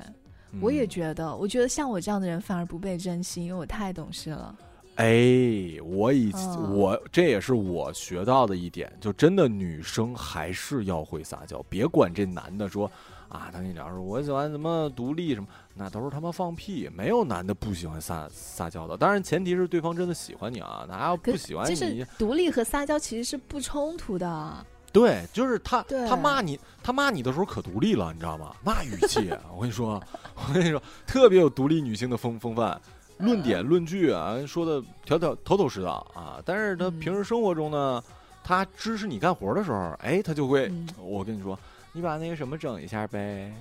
[0.61, 4.55] 我也觉得，我觉得像我这样的人反而不被珍惜，因为我太懂事了。
[4.97, 6.31] 哎，我以
[6.71, 12.91] 我这也是我学到的一点，就真的女生还是要会撒娇，别管这男的说
[13.29, 22.03] 啊，他跟你聊说我喜欢什么独立什么，那都是他妈放屁，没有男的不喜欢撒撒娇的，当然前提是对方真的喜欢你啊，哪要不喜欢你？
[22.17, 24.65] 独立和撒娇其实是不冲突的。
[24.91, 28.55] 对，就是他他骂你，他骂你的时候可独立了，你知道吗？
[28.63, 30.01] 那语气，我跟你说，
[30.33, 32.81] 我跟你说，特别有独立女性的风风范。
[33.19, 38.03] 论点论据啊，说的条条头头是道啊，但是他平时生活中呢，
[38.43, 41.57] 他支持你干活的时候，哎，他就会，我跟你说，
[41.93, 43.51] 你把那个什么整一下呗，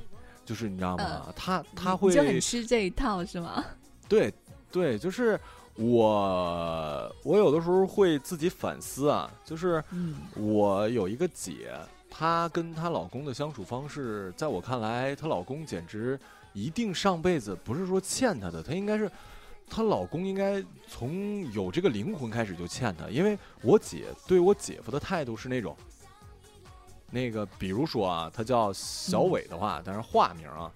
[0.45, 1.33] 就是你知道吗？
[1.35, 3.65] 他他会就很吃这一套是吗？
[4.07, 4.33] 对
[4.71, 5.41] 对，就是
[5.77, 9.83] 我我有的时候会自己反思啊，就是
[10.35, 11.73] 我有一个姐，
[12.11, 16.21] 她跟她老公的相处方式，在我看来，她老公简直
[16.53, 19.11] 一定上辈子不是说欠她的，她应该是。
[19.69, 25.77] 她老公应该从有这个灵魂开始就欠她，因为我姐对我姐夫的态度是那种，
[27.11, 30.73] 那个比如说啊，他叫小伟的话，但是化名啊，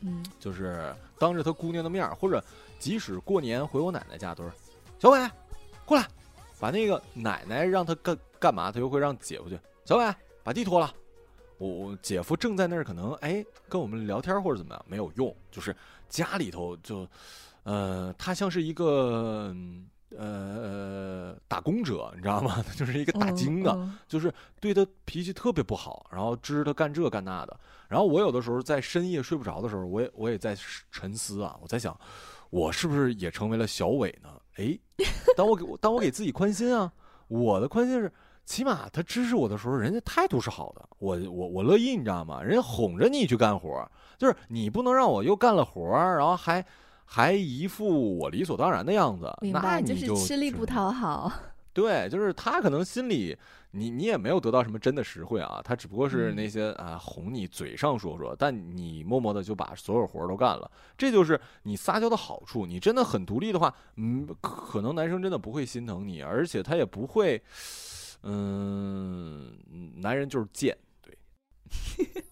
[0.00, 2.42] 嗯，就是当着他姑娘的面或者
[2.78, 4.50] 即使过年回我奶奶家，都是
[4.98, 5.30] 小伟
[5.84, 6.06] 过来，
[6.58, 9.58] 把那个奶奶让他干干嘛，他又会让姐夫去。
[9.84, 10.92] 小伟把地拖了，
[11.58, 15.74] 我我姐夫正在那儿，可能哎跟我们聊天或者怎么样，没有用，就是
[16.08, 17.06] 家里头就，
[17.62, 19.54] 呃，他像是一个。
[20.18, 22.60] 呃，打工者，你知道吗？
[22.66, 27.56] 他 就是一个打精的，就是对他脾气特别不好，然后支他干这干那的。
[27.86, 30.56] 然后我有的时候在深夜睡不着的时候，我也我也在
[30.90, 31.96] 沉思啊，我在想，
[32.50, 34.30] 我是不是也成为了小伟呢？
[34.56, 34.76] 哎，
[35.36, 36.92] 当我给当我给自己宽心啊，
[37.28, 38.12] 我的宽心是，
[38.44, 42.42] 起码他支持我的时候，人家态度是好的，我我我乐意，你知道吗？
[42.42, 46.66] 人家哄着你去干活，就是你不能让我又干了活，然后还。
[47.12, 51.30] 还一副我理所当然的样子，那你就吃力不讨好。
[51.74, 53.36] 对，就是他可能心里，
[53.72, 62.64] 你你也没有得到什么真的实惠啊，他只不过是那些啊哄你嘴上说说，但你默默的就把所有活都干了，这就是你撒娇的好处。
[62.64, 67.42] 你真的很独立的话，嗯，可能男生真的不会心疼你，而且他也不会，
[68.22, 69.58] 嗯，
[69.96, 71.16] 男人就是贱，对。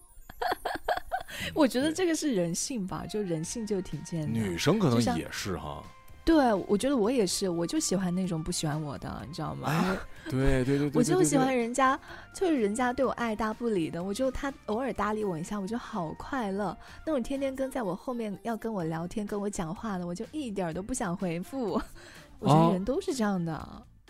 [1.53, 4.39] 我觉得这个是人性吧，就人性就挺贱的。
[4.39, 5.83] 女生可能也是哈。
[6.25, 9.97] 对，我觉得我也是，我就喜欢那种不喜欢我的，你知道吗？
[10.29, 10.91] 对对对对。
[10.93, 11.99] 我就喜欢人家，
[12.35, 16.77] 就是人家对我爱搭不理的，我就他偶尔搭理我一下，我就好快乐。
[17.03, 21.81] 那种天天跟在我后面要跟我聊天、跟我讲话的，我就一点都不想回复。
[22.37, 23.53] 我觉得人都是这样的。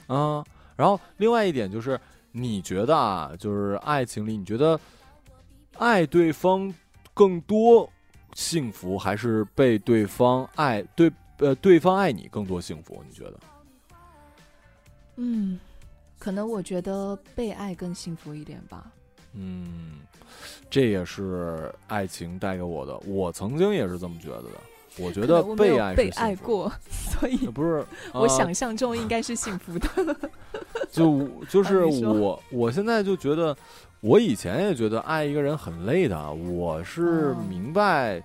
[0.07, 0.43] 啊，
[0.75, 1.97] 然后另外一点就是，
[2.33, 4.77] 你觉得啊，就是爱情里，你觉得
[5.77, 6.73] 爱对方。
[7.19, 7.91] 更多
[8.33, 10.81] 幸福还是被对方爱？
[10.95, 13.03] 对，呃，对方爱你更多幸福？
[13.05, 13.39] 你觉得？
[15.17, 15.59] 嗯，
[16.17, 18.89] 可能我觉得被爱更幸福一点吧。
[19.33, 19.99] 嗯，
[20.69, 22.97] 这也是爱情带给我的。
[22.99, 24.49] 我曾经也是这么觉得的。
[24.97, 30.29] 我觉得被爱被爱过，所以不是 我想象中应该是幸福的。
[30.89, 33.53] 就就是我，我现在就觉得。
[34.01, 38.23] 我以前也觉得爱一个人很累的，我是明白，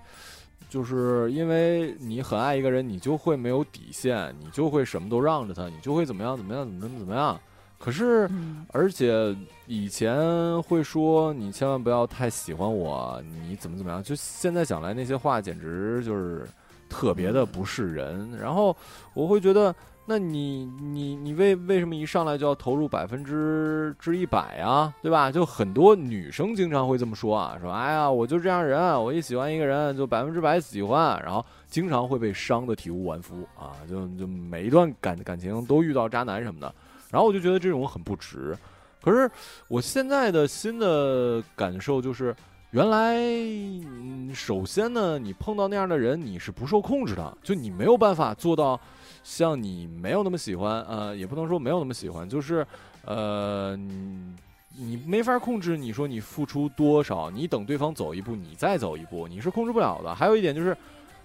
[0.69, 7.37] 就是因为你很爱一个人，你就会没有底线，你就会什么都让着他，你就会怎么样怎么样怎么怎么怎么样。
[7.77, 8.29] 可是，
[8.69, 9.35] 而且
[9.67, 14.01] 以前会说你千万不要太喜欢我，你怎么怎么样？
[14.01, 16.47] 就现在想来那些话，简直就是
[16.87, 18.31] 特别的不是人。
[18.39, 18.73] 然后
[19.13, 19.75] 我会觉得。
[20.07, 24.93] 那你你你为为什么一上来就要投入百分之之一百啊？
[25.01, 25.31] 对吧？
[25.31, 36.71] 就很多女生经常会这么说啊，说哎呀，我就这样人，我一喜欢一个人就百分之百喜欢，然后经常会被伤的体无完肤啊，就就每一段感感情都遇到渣男什么的，
[37.09, 38.55] 然后我就觉得这种很不值。
[39.01, 39.27] 可是
[39.67, 42.35] 我现在的新的感受就是，
[42.69, 48.79] 原来嗯首先呢，你碰到那样的人，你是不受控制的，就你没有办法做到。
[49.27, 52.65] 像你没有那么喜欢，呃，也不能说没有那么喜欢，就是，
[53.03, 55.75] 呃，你没法控制。
[55.75, 60.13] 你说你付出多少，你等对方走一步，你再走一步，你是控制不了的。
[60.13, 60.77] 还有一点就是，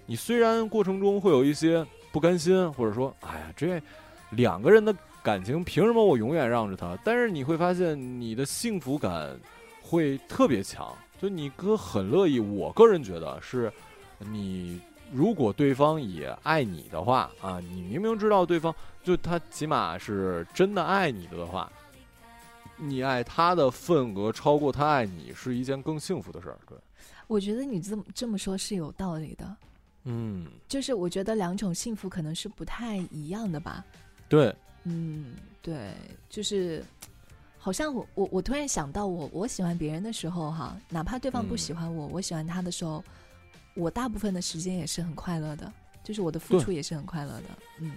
[0.07, 3.79] 你虽然过程中会有一些不甘心，或者说，哎呀，这
[4.31, 6.97] 两个人的感情凭什么我永远让着他？
[7.05, 9.39] 但是你会发现，你的幸福感
[9.79, 10.91] 会特别强。
[11.21, 13.71] 就你哥很乐意，我个人觉得是，
[14.17, 14.81] 你。
[15.11, 21.69] 如果对方也爱你的话啊，你明明知道对方就他起码是真的爱你的的话，
[22.77, 26.57] 你爱他的份额超过他爱你是一件更幸福的事儿。
[26.65, 26.77] 对，
[27.27, 29.57] 我觉得你这么这么说是有道理的。
[30.05, 33.83] 嗯，就是我觉得两种幸福可能是不太一样的吧。
[34.29, 35.93] 对，嗯，对，
[36.29, 36.83] 就是
[37.57, 43.03] 好像我我我突然想到，我我喜欢别人的时候哈，哪怕对方不喜欢我，我喜欢他的时候。
[43.73, 45.71] 我大部分的时间也是很快乐的，
[46.03, 47.45] 就是我的付出也是很快乐的。
[47.79, 47.91] 嗯，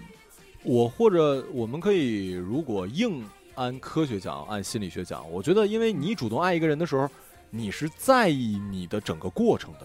[0.63, 3.23] 我或者我们可以，如果硬
[3.55, 7.09] 按科学讲，按心理学讲，我觉得，因为你主动爱一个人的时候，
[7.49, 9.81] 你是在意你的整个过程的。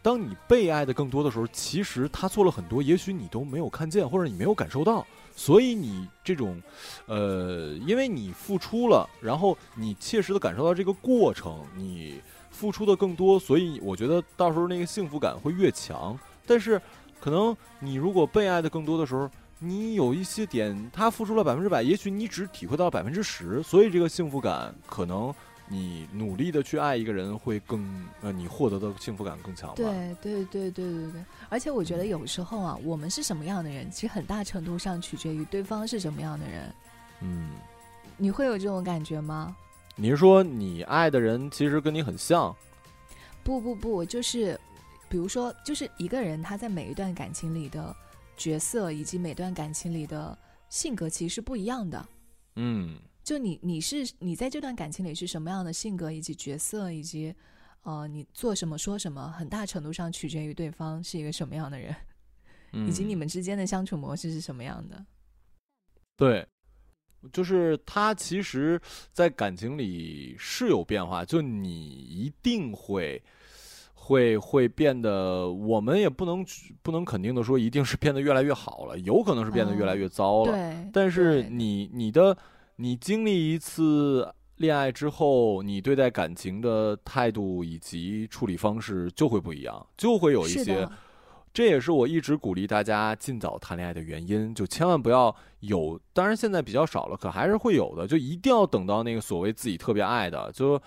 [0.00, 5.04] 当你被爱的更多的时候，其实他做了很多，也许你都没有看见，或者你没有感受到。
[5.34, 6.62] 所以你这种，
[7.06, 12.20] 呃，因为你付出了，然后你切实的感受到这个过程，你。
[12.62, 16.16] 付出的更多，所以我觉得到时候那个幸福感会越强。
[16.46, 16.80] 但是，
[17.20, 25.34] 可能你如果被爱的更多的时候，你有一些点，他付出了百分之百，也许你只体会到百分之十，所以这个幸福感可能
[25.66, 27.84] 你努力的去爱一个人会更
[28.20, 29.74] 呃，你获得的幸福感更强吧。
[29.74, 36.72] 对对对对对对，而且我觉得有时候啊，我们是什么样的人，其实很大程度上取决于对方是什么样的人。
[37.22, 37.50] 嗯，
[38.16, 39.56] 你会有这种感觉吗？
[39.94, 42.54] 你是说你爱的人其实跟你很像？
[43.44, 44.58] 不不不，就是，
[45.08, 47.94] 比如说，就是一个人他在每一段感情里的
[48.36, 50.36] 角色，以及每段感情里的
[50.68, 52.08] 性格，其实是不一样的。
[52.56, 57.34] 嗯，就你你是你在这段感情里是什么样的性格，以及角色，以及
[57.82, 61.94] 呃你做什么说什么，很大程度上取决于对方是一个什么样的人，
[62.86, 65.04] 以及你们之间的相处模式是什么样的。
[66.16, 66.46] 对。
[67.32, 68.80] 就是他其实，
[69.12, 73.22] 在感情里是有变化，就你一定会，
[73.94, 76.44] 会会变得，我们也不能
[76.82, 80.52] 不能肯定的说，一定是变得越来越好了，有可能是变得越来越糟了。
[80.52, 80.90] 对。
[80.92, 82.36] 但是你你的
[82.76, 90.88] 你经历一次恋爱之后，你对待感情的态度以及处理方式就会不一样，就会有一些。
[91.52, 100.50] 这也是我一直鼓励大家尽早谈恋爱的原因，就千万不要有，当然现在比较少了，可还是会有的，就一定要等到那个所谓自己特别爱的。
[100.52, 100.80] 就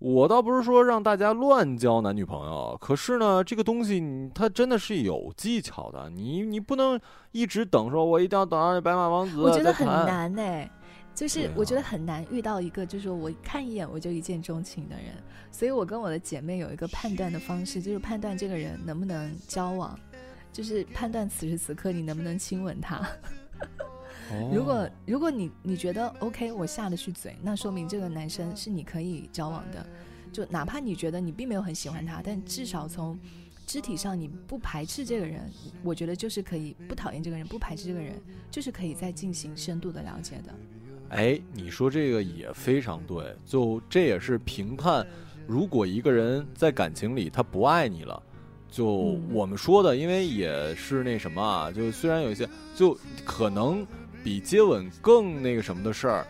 [0.00, 4.02] 我倒不是说让大家乱交男女朋友，可是呢，这个东西
[4.34, 6.98] 它真的是有技巧的，你你不能
[7.30, 9.40] 一直等，说我一定要等到那白马王子。
[9.40, 10.68] 我觉得很难哎，
[11.14, 15.14] 就是我觉得很难遇到一个，就是我看一眼我就一见钟情的人，
[15.52, 19.96] 所以我跟我的姐妹有一个判断的方式，就是判断这个人能不能交往。
[20.52, 23.08] 就是判断此时此刻你能不能亲吻他。
[24.52, 29.86] 如果如果你你觉得 OK，我下得去嘴，那说明这个男生是你可以交往的。
[30.30, 33.18] 就哪怕你觉得你并没有很喜欢他，但至少从
[33.66, 35.50] 肢体上你不排斥这个人，
[35.82, 40.54] 我觉得就是可以不讨厌这个人，不排斥这个人，就是可以再进行深度的了解的。
[41.08, 45.06] 哎，你说这个也非常对，就这也是评判，
[45.46, 48.22] 如果一个人在感情里他不爱你了。
[48.70, 48.84] 就
[49.32, 53.86] 我们说的，因为也是那什么啊，就虽然有一些，就可能
[54.22, 56.26] 比接吻更那个什么的事儿，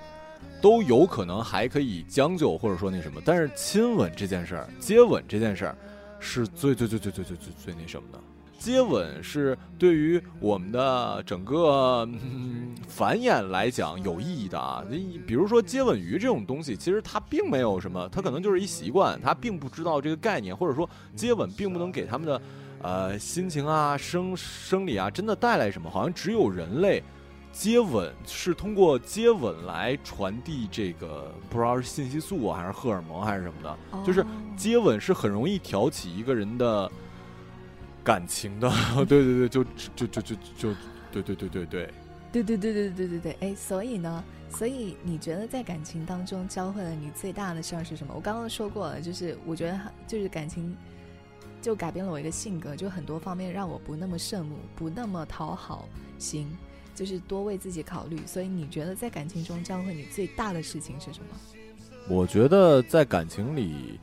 [0.63, 5.77] 都有可能还可以将就，或者说那什么，但是亲吻这件事儿，接吻这件事儿，
[6.21, 8.19] 是最最最最最最最最那什么的。
[8.59, 12.07] 接吻是对于我们的整个
[12.89, 14.85] 繁衍来讲有意义的啊！
[14.91, 22.43] 你比如说接吻鱼这种东西，其实它并没有什么，它可能就是一习惯，它并不知道这个概念，或者说接吻并不能给他们的
[22.83, 25.89] 呃心情啊、生生理啊真的带来什么。
[25.89, 27.01] 好像只有人类
[27.53, 36.91] 接吻是通过接吻来传递这个不知道是信息素啊还是荷尔蒙还是什么的，就是接吻是很容易挑起一个人的。
[38.09, 38.73] 感情的，
[39.05, 39.63] 对对对，就
[39.95, 40.75] 就就就就，
[41.13, 41.93] 对对对对对，
[42.33, 48.15] 对对对对对对对，哎，所以呢，所以你觉得在感情当中教会了你最大的事儿是什么？
[48.17, 50.75] 我刚刚说过了，就是我觉得就是感情
[51.61, 55.87] 就改变了我一个性格，就很多方面让我不那么圣母，不那么讨好
[56.19, 56.49] 型，
[56.95, 58.19] 就是多为自己考虑。
[58.25, 61.27] 所以你觉得在感情中教会你最大的事情是什么？
[62.09, 64.01] 我觉得在感情里。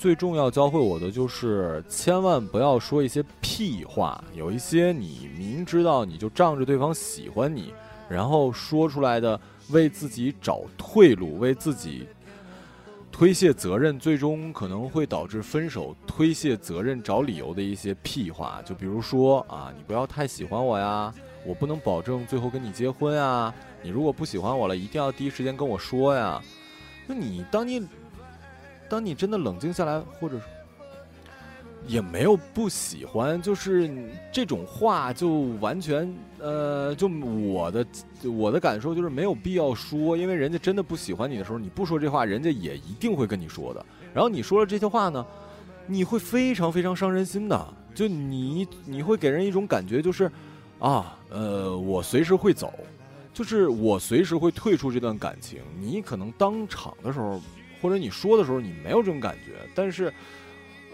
[0.00, 7.74] 最重要教会我的就是千万不要说一些屁话，有一些你明知道你就仗着对方喜欢你，
[8.08, 12.06] 然后说出来的为自己找退路、为自己
[13.12, 18.62] 推卸责任，最终可能会导致分手、推卸责任、找理由的一些屁话。
[18.64, 21.12] 就比如说啊，你不要太喜欢我呀，
[21.44, 23.54] 我不能保证最后跟你结婚啊。
[23.82, 26.40] 你如果不喜欢我了，一定要第一时间跟我说呀。
[27.06, 27.86] 那你当你。
[28.90, 30.38] 当你真的冷静下来，或者
[31.86, 33.88] 也没有不喜欢，就是
[34.30, 37.86] 这种话就完全呃，就我的
[38.24, 43.86] 我的感受就是没有必要说，因为人家真的不喜欢你的时候，你不说这话，人家也一定会跟你说的。
[44.12, 45.24] 然后你说了这些话呢，
[45.86, 47.74] 你会非常非常伤人心的。
[47.94, 50.30] 就你你会给人一种感觉，就是
[50.78, 52.72] 啊，呃，我随时会走，
[53.32, 55.60] 就是我随时会退出这段感情。
[55.78, 57.40] 你可能当场的时候。
[57.80, 60.12] 或者你说的时候你没有这种感觉，但是，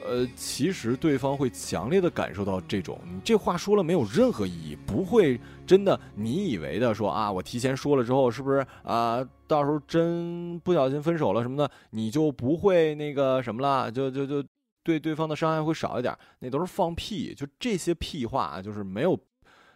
[0.05, 14.45] 呃，其实对方会强烈的感受到这种，你这话说了没有任何意义，不会真的你以为的说啊，我提前说了之后是不是啊，到时候真不小心分手了什么的，你就不会那个什么了，就就就
[14.85, 19.19] 对对方的伤害会少一点，那都是放屁，就这些屁话就是没有，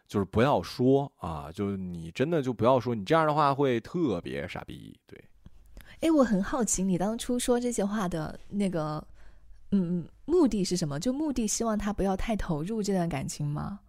[0.06, 5.20] 就是不要说啊，就你真的就不要说，你这样的话会特别傻逼，对。
[6.00, 9.02] 哎，我很好奇，你当初说这些话的那个，
[9.72, 10.98] 嗯，目的是什么？
[10.98, 13.80] 就目的希望他不要太投入这段感情吗？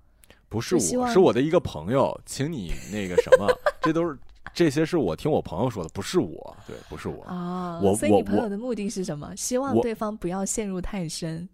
[0.50, 3.48] 不是我，是我的一个朋友，请你那个什么，
[3.82, 4.18] 这都是
[4.54, 7.80] 这些是我听我朋友说的，不是我，对，不是我啊。
[7.82, 9.36] 我所以你朋友的目的是什么？
[9.36, 11.48] 希望对方不要陷入太深。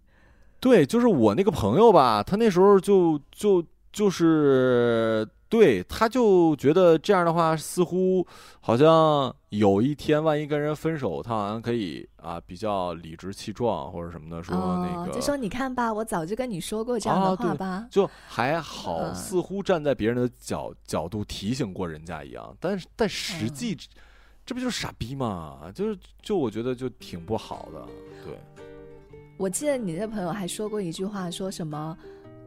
[0.60, 3.64] 对，就是我那个朋友吧，他那时候就就。
[3.94, 8.28] 就是对，他就觉得这样的话，似乎
[8.60, 23.78] 好像有一天万一跟人分手，他好像可以啊，比较理直气壮或者什么的说那个，就说你看吧，我早就跟你说过这样的话吧，就还好，似乎站在别人的角角度提醒过人家一样，但是但实际，
[24.46, 25.72] 这不就是傻逼吗？
[25.74, 27.86] 就是就我觉得就挺不好的。
[28.26, 28.38] 对，
[29.38, 31.98] 我记得你的朋友还说过一句话，说什么？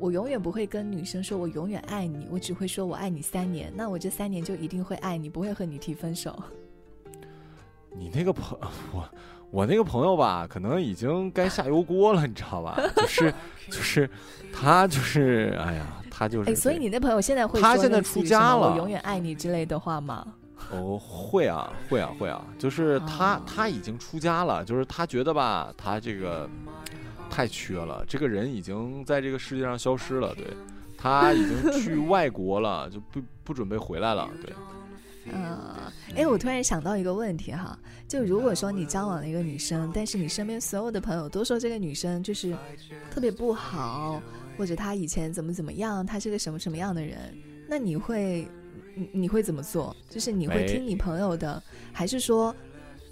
[0.00, 3.70] 我永远不会跟女生说我永远爱你，我只会说我爱你三年。
[3.76, 6.34] 那我这三年就一定会爱你，不会和你提分手。
[7.94, 8.58] 你那个朋
[8.92, 9.04] 我
[9.50, 12.80] 我那个朋友吧，可能已经该下油锅了，你知道吧？
[12.96, 13.34] 就是
[13.68, 14.08] 就是
[14.52, 16.50] 他就是哎呀，他就是。
[16.50, 20.26] 哎，所以你那朋友现在会他现在出家了，我永远爱你之类的话吗？
[20.72, 22.42] 哦，会啊，会啊，会啊。
[22.58, 26.48] 就是他他已经出家了，就是他觉得吧，他这个。
[27.30, 30.34] 太缺了，这个人已经在这个世界上消失了。
[30.34, 30.46] 对，
[30.98, 34.28] 他已经去外国了， 就不不准备回来了。
[34.42, 34.52] 对，
[35.32, 35.58] 嗯，
[36.14, 37.78] 哎，我突然想到一个问题哈，
[38.08, 42.54] 就如果说你交往了一个女生，但是你身边所有的朋友都说这个女生就是
[43.10, 44.20] 特别不好，
[44.58, 47.18] 或者她以前怎么怎么样，她是个什么什么样的人，
[47.68, 48.46] 那你会
[49.12, 49.94] 你会怎么做？
[50.08, 51.62] 就是你会听你朋友的，
[51.92, 52.54] 还是说，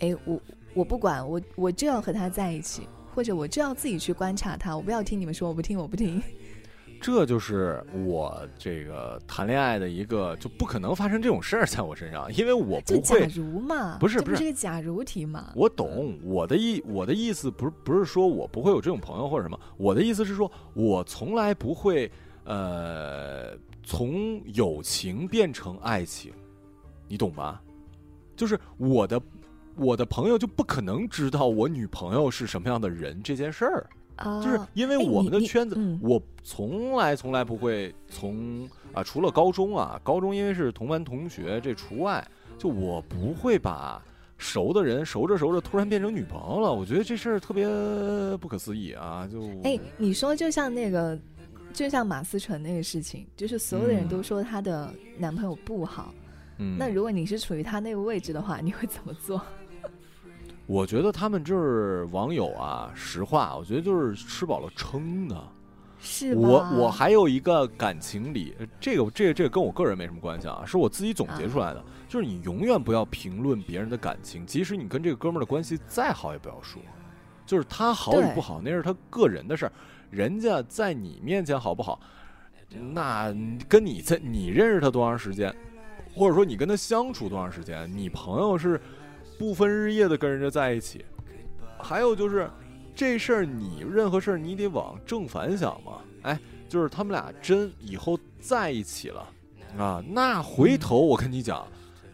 [0.00, 0.40] 哎，我
[0.74, 2.88] 我不管，我我就要和他在一起？
[3.18, 6.22] 或者我就要自己去观察他，我不要听你们说，我不听，我不听。
[7.02, 13.26] 这就是我这个谈恋爱的一个，就不可能发生这种事儿在我身上，因为我不会。
[13.26, 15.52] 假如嘛，不是不是这个假如题嘛？
[15.56, 22.08] 我懂我的意，我的意思不是不是说我不会有这种朋友或者什么，我的意思是说我从来不会
[22.44, 26.32] 呃从友情变成爱情，
[27.08, 27.60] 你懂吧？
[28.36, 29.20] 就是我的。
[29.78, 33.86] 我的朋友就不可能知道我女朋友是什么样的人这件事儿，
[34.42, 42.26] 就是因为我们的圈子，我从来从来不会从啊，除了高中啊，高中因为是同班同学这除外，
[42.58, 44.02] 就我不会把
[44.36, 47.66] 熟的人熟着熟着突然变成女朋友了，我觉得这事儿特别
[48.38, 49.28] 不可思议啊！
[49.30, 51.18] 就哎，你说就像那个，
[51.72, 56.12] 就像马思纯那个事情，就是所有的人都说她的男朋友不好，
[56.58, 59.40] 嗯，那如果你是处于她那个位置的话，你会怎么做？
[60.68, 65.34] 我觉得他们就是网友啊，实话，我觉得就是吃饱了撑的。
[65.98, 76.82] 是我我还有一个感情里，这个这个这个跟我个人没什么关系啊，是我自己总结出来的，就是你永远不要评论别人的感情，即使你跟这个哥们儿的关系再好，也不要说。
[77.46, 79.72] 就是他好与不好，那是他个人的事儿，
[80.10, 81.98] 人家在你面前好不好，
[82.92, 83.34] 那
[83.66, 85.50] 跟你在你认识他多长时间，
[86.14, 88.78] 或者说你跟他相处多长时间，你朋友是。
[89.38, 91.04] 不分日夜的跟人家在一起，
[91.78, 92.50] 还有就是
[92.94, 96.00] 这事儿，你任何事儿你得往正反想嘛。
[96.22, 99.24] 哎，就是他们俩真以后在一起了
[99.78, 101.64] 啊，那回头我跟你讲，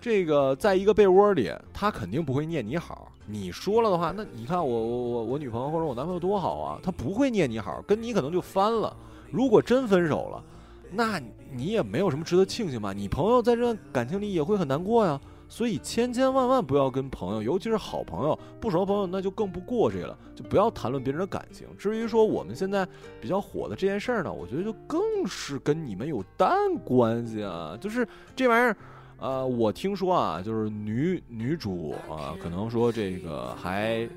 [0.00, 3.10] 这个在一个被窝里，他肯定不会念你好。
[3.26, 8.94] 你说了的话，那你看我我我我女朋友或者我男朋友多好啊，他不会念你好，跟你可能就翻了。
[9.30, 10.44] 如果真分手了，
[10.92, 11.18] 那
[11.50, 12.92] 你也没有什么值得庆幸吧？
[12.92, 15.18] 你朋友在这段感情里也会很难过呀。
[15.54, 20.18] 所以千千万万不要跟朋友，尤其是好朋友、不熟的朋友，那就更不过这个了。
[20.34, 21.64] 就不要谈论别人的感情。
[21.78, 22.84] 至于说我们现在
[23.20, 27.78] 比较火的这件事儿呢，我觉得就更是跟你们有淡关系啊。
[27.80, 28.76] 就是这玩意儿，
[29.18, 34.08] 呃，我听说啊，就是女女主啊，可能说这个还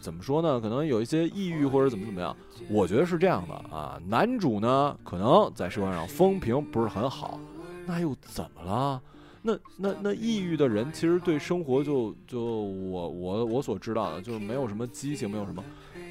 [0.00, 0.58] 怎么说呢？
[0.58, 2.34] 可能有一些抑郁或者怎么怎么样。
[2.70, 4.00] 我觉得是这样的啊。
[4.06, 7.38] 男主呢，可能在社会上风评不是很好，
[7.84, 9.02] 那又怎么了？
[9.46, 15.62] 那那那抑郁的人，其实对生活就就我我我所知道的，就是没有什么激情，没有什么。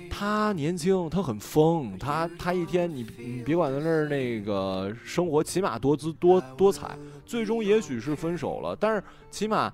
[0.10, 6.98] 他年轻，他很疯，他他一天你你别管他那儿那个生活，起码多姿多多彩。
[7.26, 9.72] 最终也许是分手了，但是起码。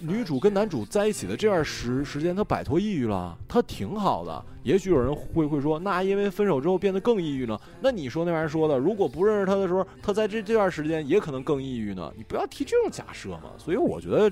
[0.00, 4.44] 女主跟男主在一起的这段时时间，她摆脱抑郁了，她挺好的。
[4.62, 7.58] 也许有人会会说，那因为分手之后变得更抑郁呢？
[7.80, 12.12] 那你说那玩意儿说的，如果不认识他的时候，他在这这段时间也可能更抑郁呢？
[12.16, 13.50] 你不要提这种假设嘛。
[13.56, 14.30] 所以我觉得，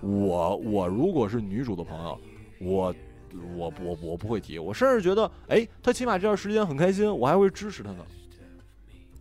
[0.00, 2.18] 我我如果是女主的朋友，
[2.60, 2.94] 我
[3.56, 8.04] 我我我不会提，我甚至觉得，哎，他起码这段时间很开心，我还会支持他呢。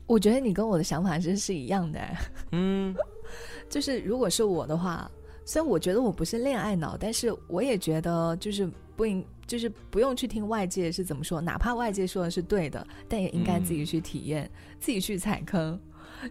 [0.07, 1.99] 我觉得你跟我的想法真是一样的。
[2.51, 2.95] 嗯，
[3.69, 5.09] 就是如果是我的话。
[5.45, 15.79] 虽然我觉得我不是恋爱脑，但是我也觉得就是不应，就是不用去听外界是怎么说，哪怕外界说的是对的，但也应该自己去体验，自己去踩坑，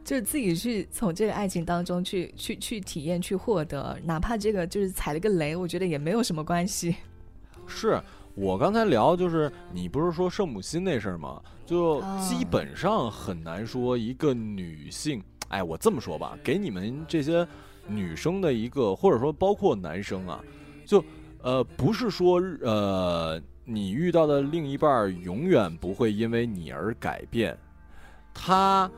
[0.02, 6.96] 就是自己去从这个爱情当中去去去体验、去获得，哪怕这个就是踩了个雷，我觉得也没有什么关系。
[7.66, 8.00] 是，
[8.34, 11.40] 我刚才聊就是你不是说圣母心那事儿吗？
[11.66, 17.46] 就基本上很难说一个女性，哎，我这么说吧，给你们这些
[17.87, 20.43] 女生的一个，或者说包括男生啊，
[20.85, 21.05] 就
[21.43, 27.57] 呃，不是说呃，你遇到的另一半永远不会因为你而改变，
[28.33, 28.91] 他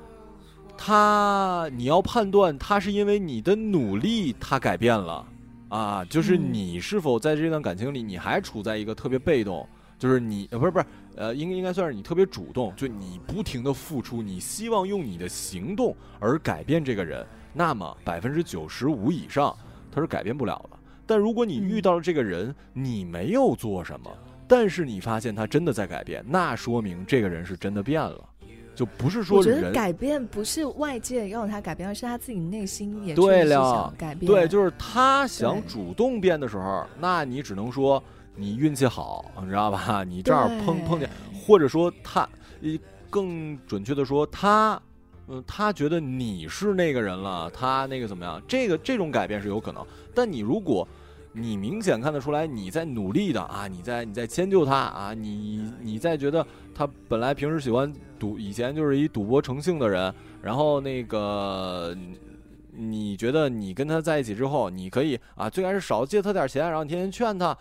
[0.77, 5.27] 他你要判断他是因为你的努力他改变了
[5.69, 9.67] 啊，就是你是否在这段感情里你还处在一个特别被动。
[10.05, 10.85] 就是你呃不是不是
[11.17, 19.57] 呃应应该算是你特别主动，就你不停的付出，你希望用你的行动而改变这个人，那么百分之九十五以上
[19.91, 20.77] 他是改变不了的。
[21.07, 24.11] 但如果你遇到了这个人，你没有做什么，
[24.47, 28.23] 但是你发现他真的在改变，那说明这个人是真的变了，
[28.75, 34.31] 就不是说我觉得改变不是外界让他改变，而是他自己内心也对了改变。
[34.31, 38.05] 对，就是他想主动变的时候，那你只能说。
[38.37, 40.03] 你运气好，你知道吧？
[40.07, 42.29] 你这儿碰碰见，或者说他，
[43.09, 44.81] 更准确的说，他，
[45.29, 48.43] 嗯，他觉得你是那个人了，他那个怎么样？
[48.49, 49.87] 这个这种改变是有可能。
[50.13, 50.87] 但你如果，
[51.33, 60.13] 你明显看得出来你在努力的啊，你在你在迁就他啊，你你在觉得他本来平时喜欢赌，以前就是一赌博成性的人，
[60.43, 61.97] 然后那个，
[62.73, 67.57] 你觉得你跟他在一起之后，你可以啊，最开始少借他点钱，然后天天劝他。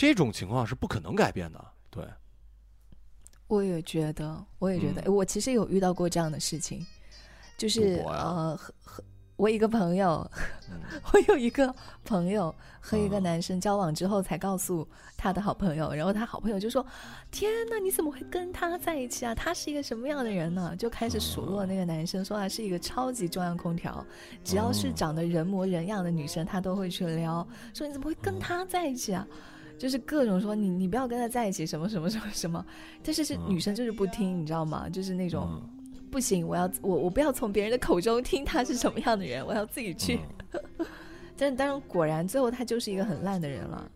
[0.00, 2.02] 这种情况是不可能改变的，对。
[3.48, 6.86] 我也觉得，我也觉得，我其实有遇到过这样的事情，
[7.58, 9.04] 就是呃，和和
[9.36, 10.26] 我一个朋友，
[11.12, 14.88] 我有一个朋友和一个男生交往之后才告诉
[15.18, 16.82] 他的好朋友，然后他好朋友就说
[17.30, 19.34] ：“天哪，你怎么会跟他在一起啊？
[19.34, 24.02] 他是一个什么样的人呢？”就开始数落那个男生，说他是一个超级中央空调，
[24.42, 29.26] 只要是长得人模人样的女生，他都会去撩，说你怎么会跟他在一起啊？
[29.80, 32.62] 就是各种说你你不要跟他在一起什么什么什么什么，
[33.02, 34.86] 但是是女生就是不听，你知道吗？
[34.90, 35.58] 就是那种
[36.10, 40.20] 不行，我要我我不要从别人的口中听他是什么样的人，我要自己去。
[41.34, 43.90] 但当然果然最后他就是一个很烂的人了。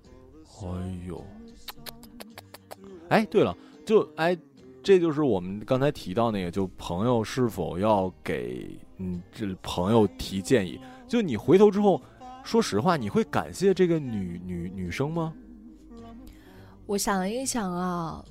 [0.63, 1.23] 哎呦，
[3.11, 3.55] 哎，对了，
[3.85, 4.35] 就哎，
[4.83, 10.81] 这就是我们刚才提到那个，就朋友是否要给嗯这朋友提建议？
[11.07, 12.01] 就你回头之后，
[12.43, 15.35] 说实话，你会感谢这个女女女生吗？
[16.87, 18.25] 我想了一想啊，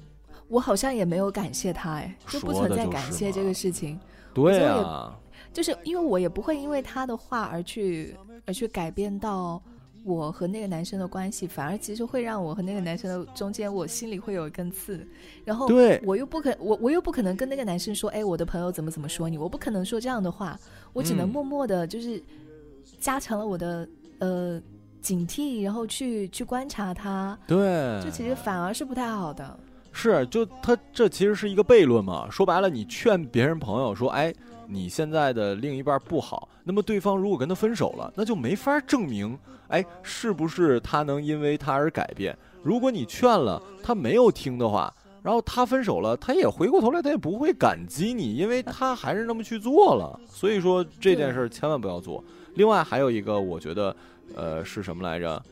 [0.48, 4.00] 我好像也没有感谢他，哎，就不存在感谢这个事情。
[4.34, 5.18] 对啊，
[5.52, 9.62] 就是因为我也不会因为他的话而去而去改变到
[10.04, 15.08] 我和那个男生的关系，反而其实会让我和那个男生的中间，我心里会有一根刺。
[15.44, 20.60] 然后，对，我又不可我我又不可能跟那个男生说，哎，我的朋友怎么怎么说你，我不可能说这样的话，
[20.94, 22.22] 我只能默默的，就是
[23.00, 23.88] 加强了我的
[24.20, 24.62] 呃。
[25.04, 27.58] 警惕，然后去去观察他，对，
[28.02, 29.60] 这其实反而是不太好的。
[29.92, 32.28] 是，就他这其实是一个悖论嘛。
[32.32, 34.34] 说白了，你劝别人朋友说，哎，
[34.68, 39.38] 你现在的另一半不好，那么对方如果跟他分手了，那就没法证明，
[39.68, 42.36] 哎，是不是他能因为他而改变？
[42.64, 44.92] 如果你劝了他没有听的话，
[45.22, 50.20] 然后他分手了，他也回过头来，他也不会感激你，因为他还是那么去做了。
[50.28, 52.24] 所以说这件事千万不要做。
[52.56, 53.96] 另外还有一个，我觉得。
[54.36, 55.44] 呃，是什么来着？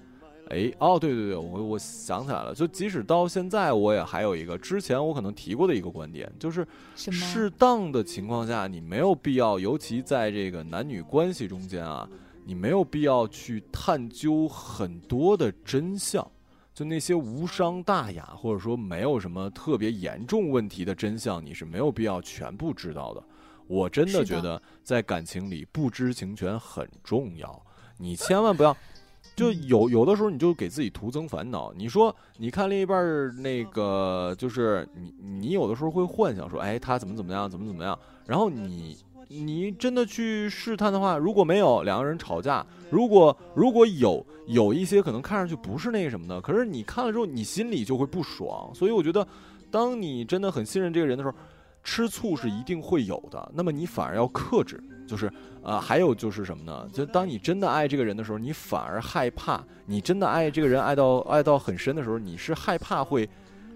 [0.49, 2.53] 哎，哦，对对对，我我想起来了。
[2.53, 12.05] 就即使到现在，我也还有一个之前我可能提过的一个观点，就是适当的情况下，你没有必要，尤其在这个男女关系中间啊，
[12.43, 16.29] 你没有必要去探究很多的真相。
[16.73, 23.23] 就那些无伤大雅，或者说没有什么特别严重问题的真相，你是没有必要全部知道的。
[23.67, 27.65] 我真的觉得，在感情里，不知情权很重要。
[28.01, 28.75] 你千万不要，
[29.35, 31.71] 就有有的时候你就给自己徒增烦恼。
[31.73, 37.97] 你说，你看另一半儿那个，就是你你有的时候会幻想说，哎，他怎么怎么样，怎么怎么样。
[38.25, 38.97] 然后你
[39.27, 48.73] 你真的去试探的话，如果没有两个人吵架，如果如果有有一些可能看上去不是那个什么的，可是你看了之后，你心里就会不爽。
[48.73, 49.25] 所以我觉得，
[49.69, 51.35] 当你真的很信任这个人的时候，
[51.83, 53.51] 吃醋是一定会有的。
[53.53, 54.83] 那么你反而要克制。
[55.11, 55.29] 就是，
[55.61, 56.87] 呃，还有就是什么呢？
[56.93, 63.29] 就当你真的爱这个人的时候，你反而害怕；你真的爱这个人爱到爱到很深的时候，你是害怕会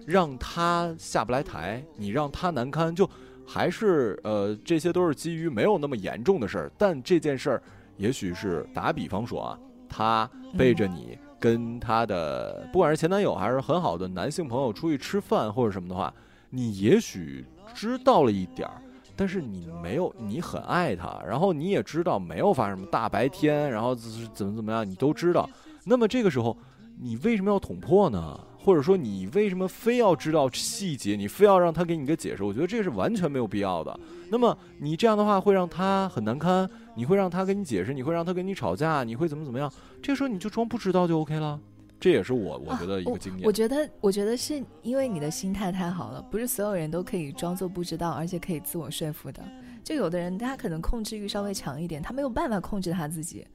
[0.05, 2.95] 让他下不来台，你让他难堪。
[2.95, 3.09] 就
[3.45, 6.71] 还是呃，这些都是基于没有那么严重的事儿。
[6.77, 7.63] 但这件事儿，
[7.97, 9.59] 也许是打比方说啊，
[9.89, 16.13] 他背着你跟他的不管是前男友还是很好的男性朋友出去吃饭或者什么的话，
[16.49, 18.81] 你也许知道了一点儿。
[19.15, 25.49] 但是你没有，你很爱他，然后你也知道没有发生什么大白天，然后怎么怎么样，你都知道。
[25.85, 26.57] 那么这个时候，
[26.99, 28.39] 你为什么要捅破呢？
[28.57, 32.43] 或者说你为什么非要知道细节，你非要让他给你个解释？
[32.43, 33.99] 我觉得这是完全没有必要的。
[34.31, 39.71] 那么你这样的话会让他很难堪，你会让他跟你解释，你会让他跟你吵架，你会怎么怎么样？
[40.01, 41.59] 这时候你就装不知道就 OK 了。
[41.99, 43.45] 这也是我我觉得一个经验。
[43.45, 49.41] 我觉得，我觉得是因为你的心态太好了，不是所有人都可以装作不知道，而且可以自我说服的。
[49.83, 53.45] 就有的人他可能控制欲稍微强一点，他没有办法控制他自己。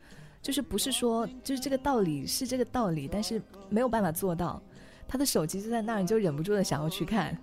[0.42, 4.60] 就是不是说，就是这个道理是这个道理，但是没有办法做到。
[5.06, 7.36] 他的手机就在那儿，你就忍不住的想要去看，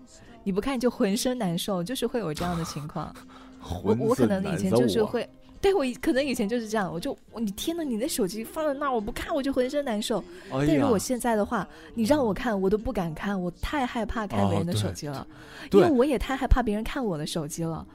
[0.43, 3.13] 你不看就浑身难受，就是会有这样的情况。
[3.83, 5.29] 我我可能以前就是会。
[5.61, 10.23] 对我可能以前就是这样，我就你天呐，你的手机放在那儿，我不看我就浑身难受。
[10.51, 15.25] 但如果现在的话，你让我看我都不敢看，我太害怕看别人的手机了，
[15.71, 17.85] 因为我也太害怕别人看我的手机了，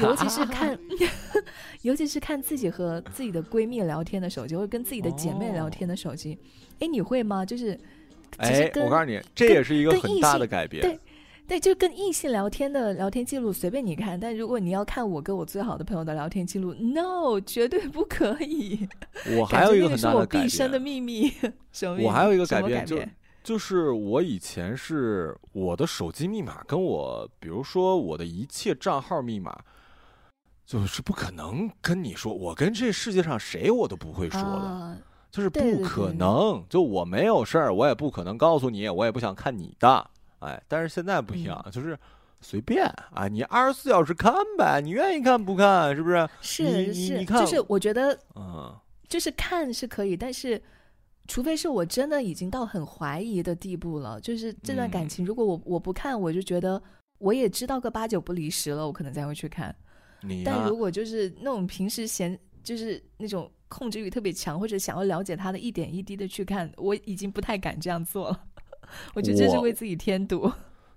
[0.00, 0.78] 就尤其是 看，
[1.82, 6.38] 尤其是看自己和自己的闺蜜聊天的手机，或者跟自己的姐妹聊天的手机。
[6.80, 7.44] 哎，你会吗？
[7.44, 7.78] 就是，
[8.38, 10.82] 哎，我告诉你，这也是一个很大的改变。
[10.82, 10.98] 对。
[11.46, 18.88] 对，就跟异性聊天的聊天记录随便你看，但如果你要看我跟我最好的朋友的聊天记录，no，绝对不可以。
[19.38, 20.42] 我还有一个很大的改变。
[20.42, 21.30] 我毕生的秘密。
[22.02, 22.98] 我还有一个改变，就
[23.42, 29.54] 就是我以前是我的手机密码跟我，比如说我的一切账号密码，
[30.64, 34.96] 就是不可能跟你说，我跟这世界上谁我都不会说的，
[35.30, 36.64] 就是不可能。
[36.70, 40.10] 就我没有事儿，我也不可能告诉你，我也不想看你的。
[40.44, 41.98] 哎，但是现在不一样，就是
[42.40, 46.28] 随便啊，你二十四小时看呗，你愿意看不看，是不是？
[46.40, 48.74] 是是，就是我觉得，嗯，
[49.08, 50.60] 就是看是可以，但是
[51.26, 56.80] 除非是我真的已经到很怀疑的地步了，就是这段感情，如果我我不看，我就觉得
[57.18, 59.74] 我也知道个八九不离十了，我可能才会去看。
[60.44, 68.44] 但如果就是那种平时闲，就是那种控制欲特别强，或者想要了解他的一点一滴的去看，我已经不太敢这样做了。
[69.14, 70.50] 我觉得这是为自己添堵。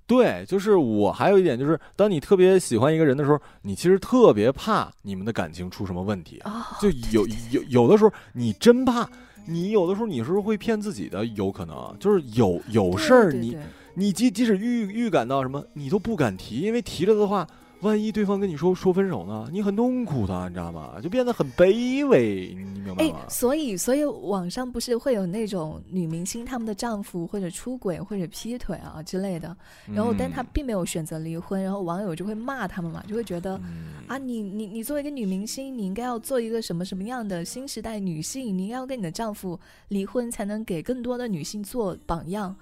[0.05, 6.41] 对，就是我还有一点，就是当你特别喜欢一个人的时候，你其实特别怕你们的感情出什么问题。
[6.79, 9.09] 就有有有的时候，你真怕，
[9.45, 13.57] 你有的时候你是会骗自己的，有可能就是有有事儿，你
[13.95, 17.45] 你即即使预预感到什么，你都不敢提，因为提了的话。
[17.81, 19.47] 万一对方跟你说说分手呢？
[19.51, 20.99] 你很痛苦的，你知道吗？
[20.99, 23.19] 就变得很卑微，你明白吗？
[23.19, 29.55] 哎，所以，所以网上不是会有那种女明星，她们的丈夫或者出轨或者劈腿啊之类的，
[29.93, 33.61] 然后但她并没有选择离婚，然后网友就会骂他们嘛，就会觉得
[34.07, 38.57] 啊，你你你作为一个女明星，你应该要做一个什么什么样的新时代女性？
[38.57, 39.59] 你应该要跟你的丈夫
[39.89, 42.55] 离婚，才能给更多的女性做榜样。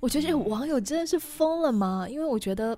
[0.00, 2.06] 我觉得这个网友真的是疯了吗？
[2.08, 2.74] 因为我觉得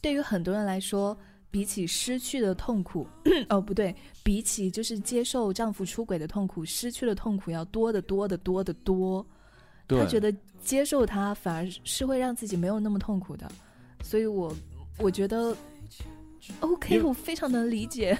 [0.00, 1.18] 对于很多人来说。
[1.52, 3.06] 比起失去的痛苦，
[3.50, 9.24] 哦不对，比起就是接受丈夫出轨的痛苦，失去的痛苦要多得多得多得多。
[9.86, 10.34] 她觉得
[10.64, 13.46] 接受他反而是会让自己没有那么痛苦的，
[14.02, 14.50] 所以我
[14.96, 15.54] 我觉得
[16.60, 18.16] OK，我非常能理解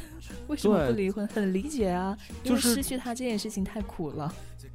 [0.48, 2.14] 为什么不离婚，很理解啊，
[2.44, 4.30] 就是失去他这件事情太苦了。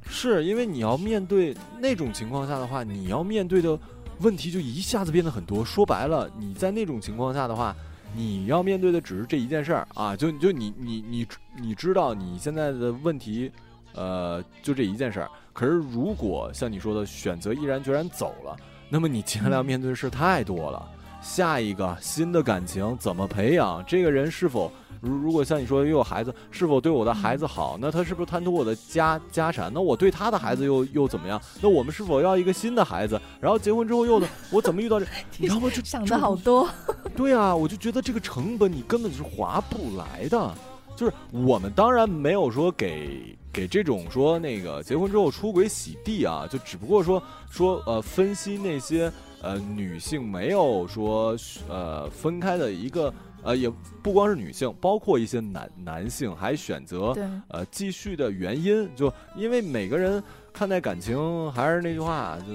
[0.08, 3.78] 是因为你要面对那种情况下的话，你要面对的
[4.18, 5.64] 问题就一下子变得很多。
[5.64, 7.76] 说白了，你在那种情况下的话。
[8.14, 13.50] 你要面对的只是这一件事儿啊，就就你你你你知道你现在的问题，
[13.94, 15.30] 呃，就这一件事儿。
[15.52, 18.56] 可是如果像你说的选择毅然决然走了，
[18.88, 20.90] 那么你接下来要面对的事太多了。
[21.20, 23.84] 下一个新的感情怎么培养？
[23.86, 24.70] 这个人是否？
[25.00, 27.78] 如如果像你说又有孩子，是否对我的孩子好？
[27.80, 29.70] 那他是不是贪图我的家家产？
[29.72, 31.40] 那我对他的孩子又又怎么样？
[31.60, 33.20] 那我们是否要一个新的孩子？
[33.40, 35.06] 然后结婚之后又的，我怎么遇到这？
[35.38, 35.70] 你知道吗？
[35.72, 36.68] 就想的好多。
[37.14, 40.52] 对啊，我就觉得这个成本你根本就是划不来的。
[40.96, 49.12] 就是我们当然没有说给给这种说那个结婚之后出轨洗地啊，就只不过说说呃分析那些
[49.42, 51.36] 呃女性没有说
[51.68, 53.12] 呃分开的一个。
[53.44, 53.70] 呃，也
[54.02, 57.14] 不光是女性，包括一些男男性还选择
[57.46, 60.20] 呃继续的原因，就因为每个人
[60.52, 61.16] 看待感情
[61.52, 62.52] 还是那句话，就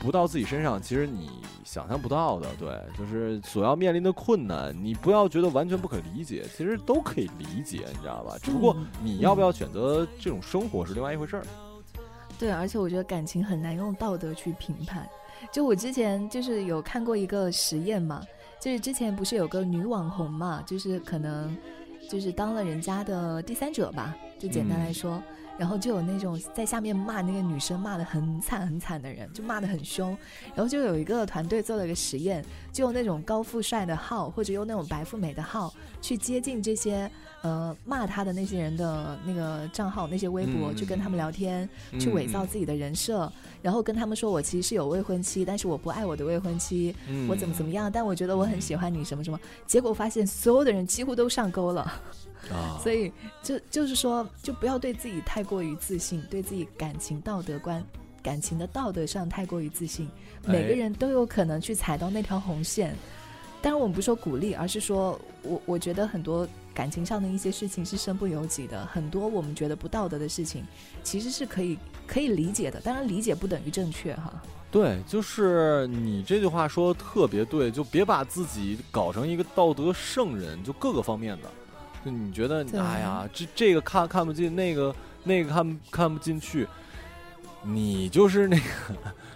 [0.00, 1.30] 不到自己身上，其实你
[1.64, 8.36] 想象不到的，对，就是所要面临的困难，你不要觉得完全不可理解，其实都可以理解，你知道吧？
[8.42, 11.46] 只不过你要不要选择这种生活是另外一回事儿。
[12.36, 15.08] 对，而且我觉得感情很难用道德去评判。
[15.56, 18.22] 就我之前就是有看过一个实验嘛。
[18.60, 21.56] 就是之前不是有个女网红嘛，就是可能，
[22.10, 25.22] 就是当了人家的第三者吧，就简单来说。
[25.58, 30.16] 然后就有那种在下面骂那个女生骂的很惨很惨的人，就骂的很凶。
[30.54, 37.10] 然后就有一个团队做了个实验，就用那种高富帅的号或者用那种白富美的号去接近这些
[37.42, 43.30] 呃骂他的那些人的那个账号、那些微博，去跟他们聊天，去伪造自己的人设，
[43.62, 46.94] 然后跟他们说我其实是有未婚妻，但是我不爱我的未婚妻，
[47.28, 49.40] 我怎么怎么样，但我觉得我很喜欢你什么什么。
[49.66, 51.90] 结果发现所有的人几乎都上钩了。
[52.50, 57.84] 啊， 所以就就是说，就不要对自己太过于自信，对自己感情道德观、
[58.22, 60.08] 感情的道德上太过于自信。
[60.44, 62.94] 每个人都有可能去踩到那条红线。
[63.62, 68.86] 当然，我们不说鼓励，而是说我我觉得很多感情上的一些事情是身不由己的。
[68.86, 70.64] 很多我们觉得不道德的事情，
[71.02, 71.76] 其实是可以
[72.06, 72.80] 可以理解的。
[72.80, 74.32] 当然，理解不等于正确哈。
[74.70, 81.50] 对，就是你这句话说的特别对，就别把自己搞成一个道德圣人，就各个方面的。
[82.06, 84.94] 就你觉得，哎呀，这这个看看不进，那个
[85.24, 86.64] 那个看看不进去，
[87.64, 88.94] 你就是那个，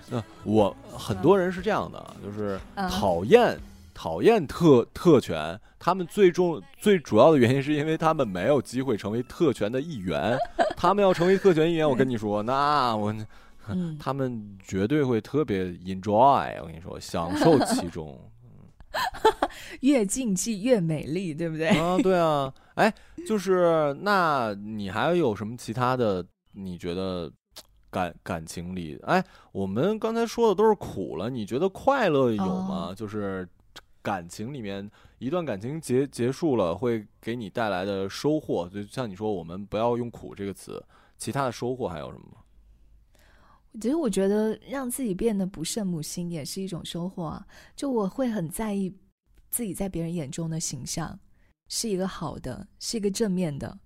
[0.09, 3.59] 那我很多人是这样的，就是讨厌
[3.93, 10.39] 讨厌特特权，他们最重最主要的原因是因为他们没有机会成为特权的一员，
[10.77, 13.12] 他们要成为特权一员，我跟你说，那我，
[13.99, 18.16] 他们绝对会特别 enjoy，我跟你说，享受其中。
[19.80, 21.68] 越禁忌越美丽，对不对？
[21.68, 22.53] 啊，对啊。
[22.74, 22.93] 哎，
[23.26, 26.24] 就是那你还有什么其他的？
[26.53, 27.30] 你觉得
[27.91, 32.93] 感感情里，哎，我们刚才说的都是苦了，你觉得快乐有吗？
[32.93, 33.49] 就是
[34.03, 40.84] 感情里面一段感情结结束了，会给你带来的收获，就像你说，我们不要用苦这个词，
[41.16, 42.39] 其他的收获还有什么？
[43.81, 47.47] 其实我觉得让自己变得不圣母心也是一种收获啊。
[47.77, 48.91] 就我会很在意
[49.51, 51.18] 自己在别人眼中的形象。
[51.73, 53.79] 是一个好的，是一个正面的，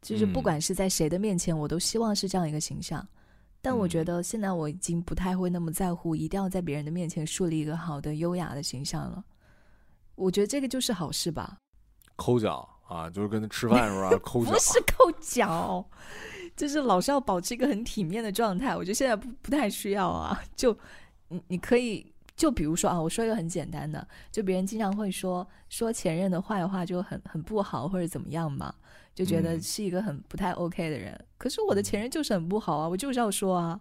[0.00, 3.04] 就是不管是在谁的面前，我都希望是这样一个形象。
[3.60, 9.24] 但我觉得现在我已经不太会那么在乎，一定要在别人的面前树立一个好的、优雅的形象了。
[10.14, 11.58] 我觉得这个就是好事吧。
[12.14, 14.16] 抠脚啊，就是跟他吃饭是吧？
[14.22, 15.84] 抠脚不是抠脚，
[16.56, 18.76] 就是老是要保持一个很体面的状态。
[18.76, 20.42] 我觉得现在不不太需要啊。
[20.54, 20.76] 就
[21.28, 22.06] 你你可以。
[22.34, 28.74] 就比如说啊，我说一个很简单的，就别人经常会说说前任的坏话，就很很不好或者怎么样嘛，
[29.14, 31.16] 就觉得是一个很不太 OK 的人。
[31.36, 33.78] 可是我的前任就是很不好啊，我就是要说啊。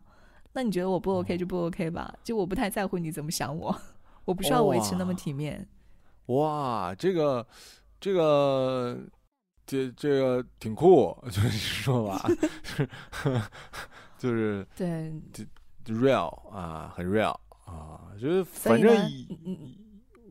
[0.51, 2.13] 那你觉得我不 OK 就不 OK 吧？
[2.26, 3.76] 就我不太在乎你怎么想我，
[4.26, 5.65] 我不需要维持那么体面。
[6.28, 7.47] 哇，这个
[8.01, 8.99] 这个
[9.66, 12.30] 这这个挺酷，就是说吧，
[14.18, 15.14] 就是 对
[15.88, 17.36] ，real 啊，很 real。
[17.64, 18.93] 啊，就是反正，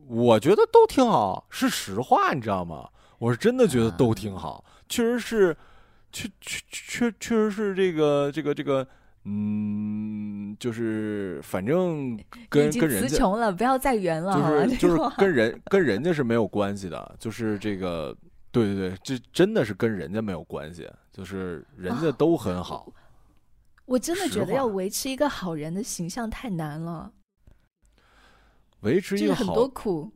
[0.07, 2.87] 我觉得都挺好，是实话，你知道吗？
[3.17, 5.57] 我是真的觉得都挺好，确实是，
[6.11, 8.87] 确确确确实是这个这个这个，
[9.23, 12.15] 嗯，就是反正
[12.47, 18.15] 跟跟人词穷了，不要再圆了，就是就是跟人跟人家是没有关系的，就是这个，
[18.51, 22.91] 对对对，这真的是跟人家没有关系，就是人家都很好。
[23.85, 27.11] 我真的觉得要维持一个好人的形象太难了。
[28.81, 30.11] 维持一个很多苦，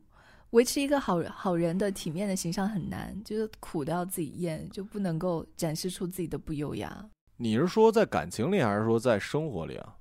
[0.50, 7.08] 维持一个好好人的体面的形象很难，就是苦都要自己咽，就不能够展示出自己的不优雅。
[7.36, 9.96] 你是说在感情里，还是说在生活里啊？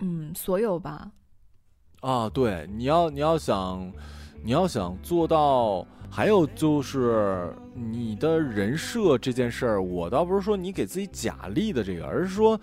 [0.00, 1.10] 嗯，所有吧。
[2.00, 3.92] 啊，对，你要你要想，
[4.42, 12.60] 你要想做到，还有就是你的人设这件事儿，我倒不是说你给自己假立的这个，而是说。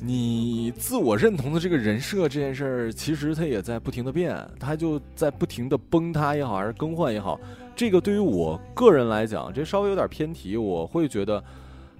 [0.00, 7.40] 你自我认同的这个人设这件事儿，其实它也在不停的变，它就在不停的崩塌也好，还是更换也好。
[7.76, 11.42] 这个对于我个人来讲，这稍微有点偏题，我会觉得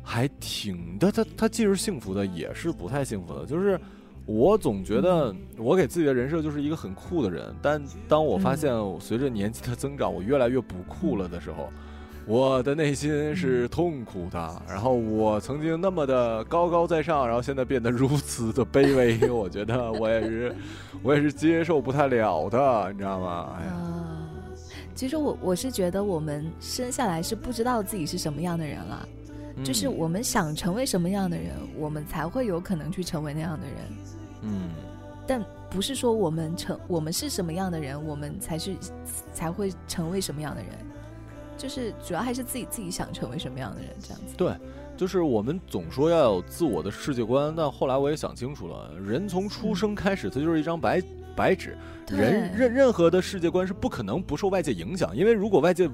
[0.02, 1.10] 还挺的。
[1.10, 3.46] 它它既是幸福的，也是不太幸福的。
[3.46, 3.80] 就是
[4.26, 11.68] 我总觉得我给自己的人设就是一个很酷的人，但当我发现随着年纪的增长，我越来越不酷了的时候。
[12.26, 20.56] 我的内心是痛苦的，然后我曾经那么的高高在上，然后现在变得如此的卑微， 我觉得我也是，
[21.02, 23.54] 我也是接受不太了的，你知道吗？
[23.58, 23.72] 哎呀，
[24.94, 29.06] 其实我我是觉得我们生下来是不知道自己是什么样的人了，
[29.62, 33.76] 就是我们想成为什么样的人，我们才会有可能去成为那样的人。
[34.42, 34.70] 嗯，
[35.26, 38.74] 但不是说我们成我们是什么样的人，我们才是
[39.32, 40.70] 才会成为什么样的人。
[41.56, 44.34] 就是主要还是自己自己想成为什么样的人这样子。
[44.36, 44.52] 对，
[44.96, 51.00] 就是我们总说要有自我的世界观，但后来我也想清楚了，人从出生开始，他就是一张白
[51.36, 51.78] 白纸，
[52.08, 55.88] 人任任何的世界观是不可能不受外界影响，因为如果外界，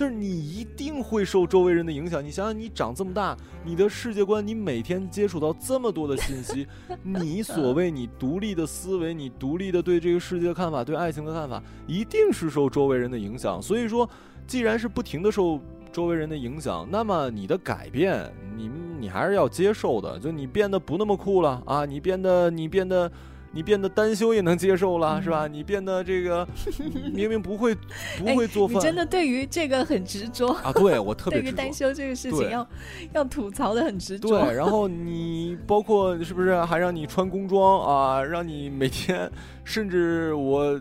[0.00, 2.24] 就是你一定会受周围人的影响。
[2.24, 6.66] 你想想，你长这么大，你的世界观，你每天接触到这么多的信息，
[7.02, 13.60] 你 所谓你独立的思维，你独立的对这个世界的看法，对爱情的看法，一定是受周围人的影响。
[13.60, 14.08] 所以说，
[14.46, 15.60] 既然是不停的受
[15.92, 20.18] 周围人的影响，那么你的改变，你你还是要接受的。
[20.18, 23.12] 就你变得不那么酷了啊，你变得你变得。
[23.52, 25.48] 你变得单休也能接受了，是吧？
[25.48, 26.46] 你变得这个
[27.12, 27.74] 明明不会
[28.18, 30.72] 不会做饭，你真的对于这个很执着啊？
[30.72, 32.66] 对我特别对于单休这个事情要
[33.12, 34.28] 要吐槽的很执着。
[34.28, 38.22] 对，然后你包括是不是还让你穿工装啊？
[38.22, 39.28] 让你每天，
[39.64, 40.80] 甚至我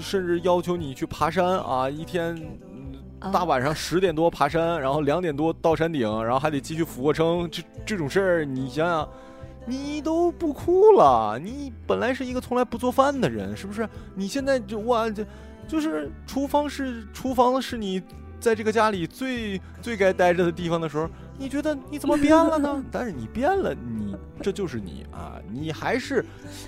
[0.00, 1.90] 甚至要求你去爬山啊！
[1.90, 2.40] 一天
[3.32, 9.08] 大晚上十点多爬山，然后两点多到山顶，然后还得继续俯卧撑，这这种事儿，你想想。
[9.68, 13.86] 你都不哭了，你本来是一个从来不做饭的人，是不是？
[14.14, 15.24] 你现在就哇，这
[15.68, 18.02] 就是厨房是厨房是你
[18.40, 22.82] 在这个家里最最该待着的地方的时候，你觉得你怎么变了呢？
[22.90, 26.24] 但是你变了，你这就是你啊，你还是……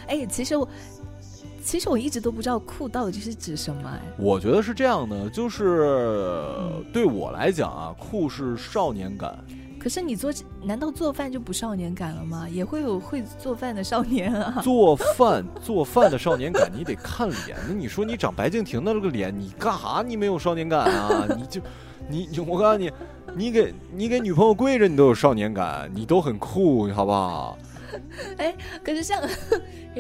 [0.07, 0.69] 哎，其实我
[1.63, 3.89] 其实我一直都不知道酷到底是指什么。
[3.89, 9.39] 哎我觉得是这样的，就是对我来讲啊，酷是少年感。
[9.83, 10.31] 可是你做，
[10.63, 12.47] 难道做饭就不少年感了吗？
[12.47, 14.61] 也会有会做饭的少年啊。
[14.63, 17.57] 做饭做饭的少年感，你得看脸。
[17.67, 20.05] 那你说你长白敬亭的那个脸，你干哈？
[20.07, 21.27] 你没有少年感啊？
[21.35, 21.63] 你就，
[22.11, 22.93] 你我告诉你，
[23.35, 27.57] 你给你给女朋友跪着，你都有少年感，你都很酷，好不好？
[28.37, 28.55] 哎，
[28.85, 29.23] 可是像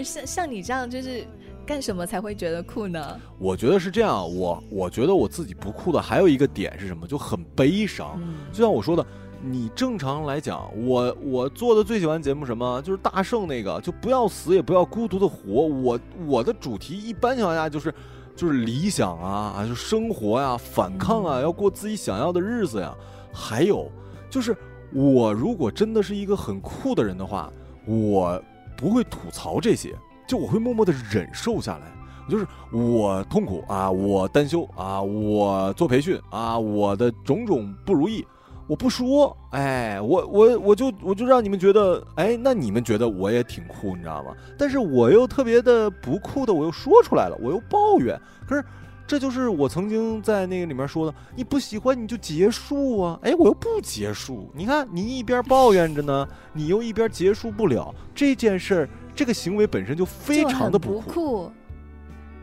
[0.04, 1.24] 像像你这样，就是
[1.64, 3.18] 干什么才会觉得酷呢？
[3.38, 7.06] 我觉得是这样，我我觉得我自己不酷的还有一个点是什么？
[7.06, 8.20] 就很悲伤。
[8.52, 9.06] 就像我说的。
[9.42, 12.82] 你正常来讲，我我做的最喜欢节目什么？
[12.82, 15.66] 就是大圣那个，就不要死也不要孤独的活。
[15.66, 17.94] 我我的主题一般情况下就是，
[18.36, 22.94] 就是理想啊，就生活呀，反抗啊，要过自己想要的日子呀。
[23.32, 23.90] 还有
[24.28, 24.54] 就是，
[24.92, 27.50] 我如果真的是一个很酷的人的话，
[27.86, 28.42] 我
[28.76, 31.90] 不会吐槽这些，就我会默默的忍受下来。
[32.28, 38.24] 就是我痛苦啊，我单休啊，我做培训啊，我的种种不如意。
[38.70, 44.32] 我不说，哎，我我我就我就让你们觉得，哎，那你们觉得我也挺酷，你知道吗？
[44.56, 48.16] 但是我又特别的不酷的，我又说出来了，我又抱怨。
[48.46, 48.64] 可是，
[49.08, 54.48] 这就是我曾经在那个里面说的，你不喜欢你就结束啊，哎，我又不结束。
[54.54, 61.50] 你看，你一边抱怨着呢，你又一边结束不了这件事儿，这个行为本身就非常的不酷，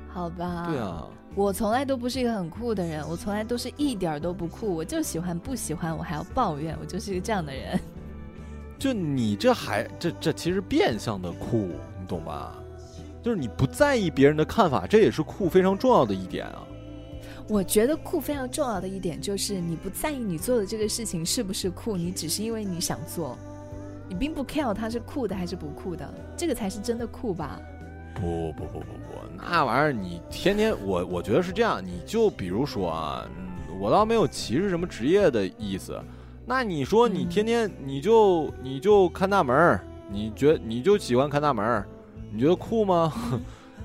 [0.10, 0.68] 好吧？
[0.68, 1.08] 对啊。
[1.38, 7.80] 我从来都不是一个很酷的人，我从来都是一点儿都不酷，我就喜欢不喜欢我还要抱怨，我就是一个这样的人。
[8.80, 11.70] 就你这还这这其实变相的酷，
[12.00, 12.58] 你懂吧？
[13.22, 16.66] 就是你不在意别人的看法，这也是酷非常重要的一点啊。
[17.48, 23.38] 我觉得酷非常重要的一点就是你不在意你做的这个事情是不是酷，你只是因为你想做，
[24.10, 27.62] 你并不 care 它是酷的还是不酷的，这个才是真的酷吧。
[28.20, 33.26] 不不不不不，那玩意儿你天天我我觉得是这样，你就比如说啊，
[33.80, 35.99] 我倒没有歧视什么职业的意思。
[36.45, 41.86] 那你说你天天你就你就看大门，你觉你就喜欢看大门，
[42.32, 43.13] 你觉得酷吗？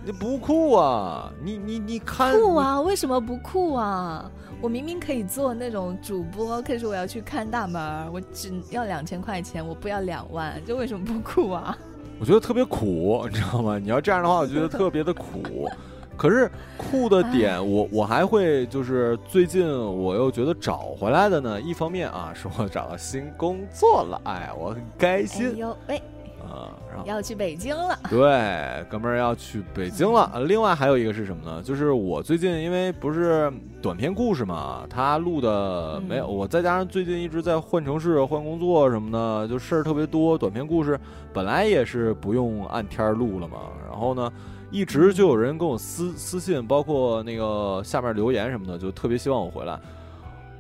[0.05, 1.33] 你不酷啊！
[1.45, 2.81] 你你你看酷啊？
[2.81, 4.29] 为什么不酷啊？
[4.61, 11.77] 我明明可以做那种主播，可是我要去看大门，我只要两千块钱，我不要两万，这为什么不酷啊？
[12.23, 13.81] 我觉得特别苦，你知道吗？
[13.81, 15.69] 你要这样的话，我觉得特别的苦。
[16.17, 21.61] 可是酷的点，我我还会就是最近我又觉得找回来的呢。
[21.61, 25.53] 一方面啊，是我找到新工作了，哎，我很开心。
[25.89, 26.01] 哎
[26.49, 26.71] 啊，
[27.05, 27.99] 要去北京了。
[28.11, 30.45] 对，哥们儿要去北京了。
[30.47, 31.63] 另外还有一个是什么呢？
[31.63, 40.37] 就是我最近因为不是短篇故事嘛，他录的没有我，再加上最近一直在换城市、换工作什么的，就事儿特别多。
[40.37, 40.99] 短篇故事
[41.33, 44.33] 本来也是不用按天录了嘛，然后呢，
[44.71, 49.79] 一直就有人跟我私私信，包括那个下面留言什么的，就特别希望我回来。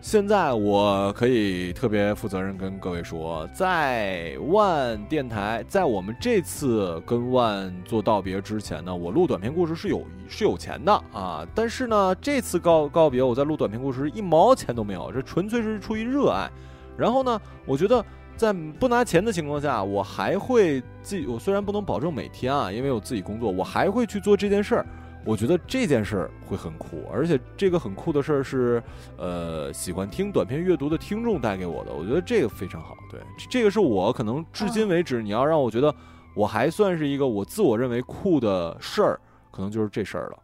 [0.03, 11.47] 现在我可以特别负责任跟各位说，在万电台，在我们这次跟万做道别之前呢，我录短篇故事是有是有钱的啊。
[11.55, 16.51] 但是呢，这次告告别，我在录短篇故事一毛钱都没有，这纯粹是出于热爱。
[16.97, 18.05] 然后呢，我觉得
[18.37, 24.87] 在不拿钱的情况下，我还会自己，我虽然不能保证每天啊，因为我自己工作，我还会去做这件事儿。
[25.25, 28.83] 我觉得这件事儿会很酷，而且这个很酷的事儿是，
[29.17, 31.93] 呃，喜欢听短篇阅读的听众带给我的。
[31.93, 35.95] 我觉得这个非常好，对，这个是我可能至今为止，你要让我觉得
[36.35, 39.21] 我还算是一个我自我认为酷的事儿，
[39.51, 40.39] 可能就是这事儿了。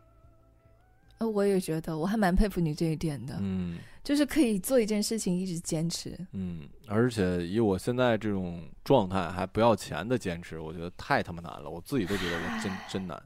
[1.18, 3.36] 呃，我也觉得，我还蛮佩服你这一点的。
[3.40, 6.16] 嗯，就是可以做一件事情一直坚持。
[6.30, 11.68] 嗯，而且以我现在这种状态，还不要钱的坚持，我觉得太他妈难了。
[11.68, 13.20] 我自己都觉得我真 真难。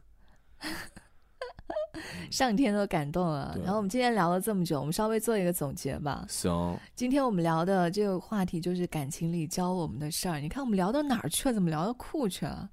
[2.31, 3.57] 上天都感动了。
[3.63, 6.25] 然后我们今天聊了这么久，我们稍微做一个总结吧。
[6.29, 6.77] 行。
[6.95, 10.41] 今天我们聊的这个话题就是感情里教我们的事儿。
[10.41, 11.55] 你看我们聊到哪儿去了？
[11.55, 12.69] 怎么聊到酷去了？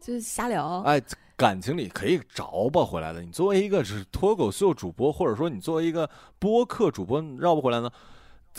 [0.00, 0.80] 就是瞎聊。
[0.82, 1.02] 哎。
[1.38, 3.22] 感情里可以着吧回来的。
[3.22, 7.88] 你作为一个是脱口秀主播，或者说你作为一个播客主播，绕不回来呢？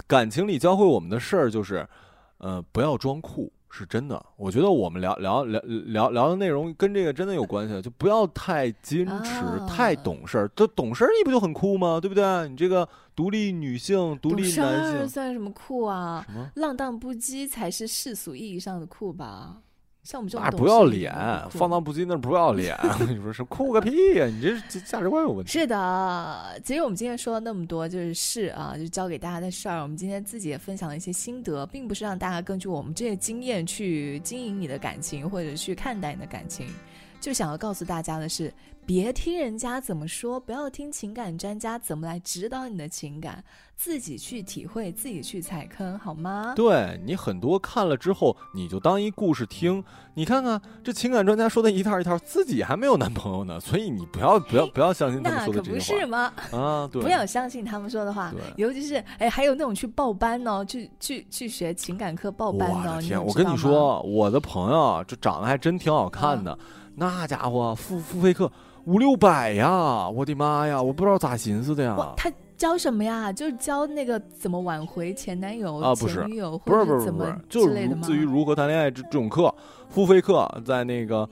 [0.08, 1.86] 感情里教会我们的事儿就是，
[2.38, 4.24] 呃，不要装酷，是真的。
[4.36, 10.52] 我觉得我们聊聊聊聊聊的内容跟这个真的有关系，就不要太矜持、太懂事儿。
[10.56, 12.00] 这懂事儿你不就很酷吗？
[12.02, 12.50] 对不对？
[12.50, 16.26] 你这个独立女性、独立男性算什么酷啊？
[16.28, 19.58] 什么浪荡不羁才是世俗意义上的酷吧？
[20.10, 21.14] 像我们这种不要脸，
[21.52, 22.76] 放荡不羁那不要脸。
[23.08, 24.26] 你说是酷个屁呀？
[24.26, 25.52] 你这价值观有问题。
[25.52, 29.84] 是的，其实我们今天说了那么多，就是事啊，就教给大家的事儿。
[29.84, 36.66] 我们今天自己也分享了一些心得，并不是让大家根据我们这些经验去经营你的感情，或者去看待你的感情。
[37.20, 38.54] 就想要告诉大家的是，
[38.86, 43.44] 别听人家怎么说，不要听情感专家怎么来指导你的情感，
[43.76, 46.54] 自己去体会，自己去踩坑，好吗？
[46.56, 49.84] 对你很多看了之后，你就当一故事听。
[50.16, 56.00] 你看看这情感专家说的一套一套，自己还没有男朋友呢，所以你不要不要不要相信他们说的这些话。
[56.10, 56.64] 那可不是吗？
[56.64, 58.34] 啊，对，不要相信他们说的话。
[58.56, 62.92] 尤其是哎，还有那种去报班呢，去去去学情感课报班的。
[62.92, 63.24] 我的天！
[63.24, 66.58] 我跟你说，我的朋友这长得还真挺好看的。
[67.00, 68.52] 那家伙付付费课
[68.84, 70.10] 五六百呀！
[70.10, 70.82] 我的妈呀！
[70.82, 71.96] 我不知道咋寻思的呀。
[72.18, 73.32] 他教什么呀？
[73.32, 79.54] 就是教那个怎么挽回前男友、前女友，不是不是不是，就是至于如何谈恋爱这这种课，
[79.90, 81.28] 付费课在那个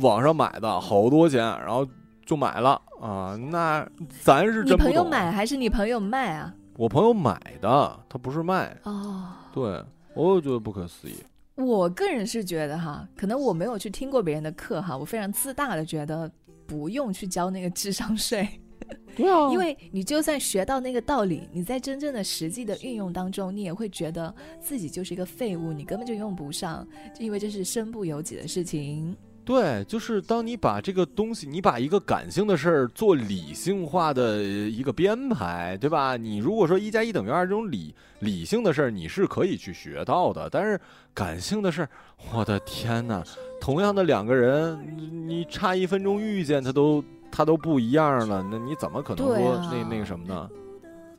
[0.00, 1.86] 网上买的好多钱，然后
[2.24, 3.36] 就买了啊。
[3.36, 3.86] 那
[4.22, 6.54] 咱是你朋友买还是你朋友卖啊？
[6.78, 9.26] 我朋友买的，他不是卖哦。
[9.52, 9.84] 对，
[10.14, 11.16] 我也觉得不可思议。
[11.56, 16.30] 我个人是觉得哈，可能我没有去听过别人的课哈，我非常自大的觉得
[16.66, 18.48] 不用去交那个智商税。
[19.16, 29.16] 对啊，因为你就算学到那个道理，你在真正的实际的运用当中，你也会觉得自己就是一个废物，你根本就用不上，就因为这是身不由己的事情。
[29.46, 36.16] 对，就是当你把这个东西，你把一个感性的事儿做理性化的一个编排，对吧？
[36.16, 40.50] 你如果说一加一等于二这种理理性的事儿，你是可以去学到的。
[40.50, 40.80] 但是
[41.14, 41.88] 感性的事儿，
[42.34, 43.22] 我的天哪！
[43.60, 50.50] 同样的两个人，你差一分钟遇见他都他都不一样了，那你怎么可能说那那个什么呢？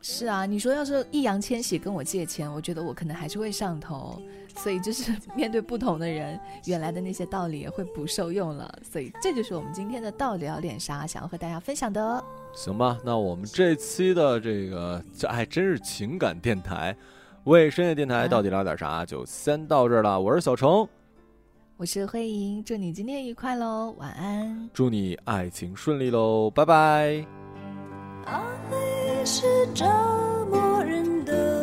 [0.10, 4.22] 是啊，你说要是易烊千玺跟我借钱，我觉得我可能还是会上头。
[4.56, 8.74] 所以就是 面对不同的人，原来的那些道理也会不受用了。
[8.90, 12.24] 所以这就是我们今天的到底聊点啥，想要和大家分享的。
[12.54, 16.96] 行吧，那我们这期的这个这还真是情感电台，
[17.44, 20.20] 为深夜电台到底聊点啥，就先到这儿了。
[20.20, 20.88] 我是小程，
[21.76, 24.70] 我是慧莹，祝你今天愉快喽，晚安。
[24.74, 27.26] 祝你爱情顺利喽，拜拜。
[29.30, 29.44] 是
[29.76, 29.84] 折
[30.50, 31.57] 磨人的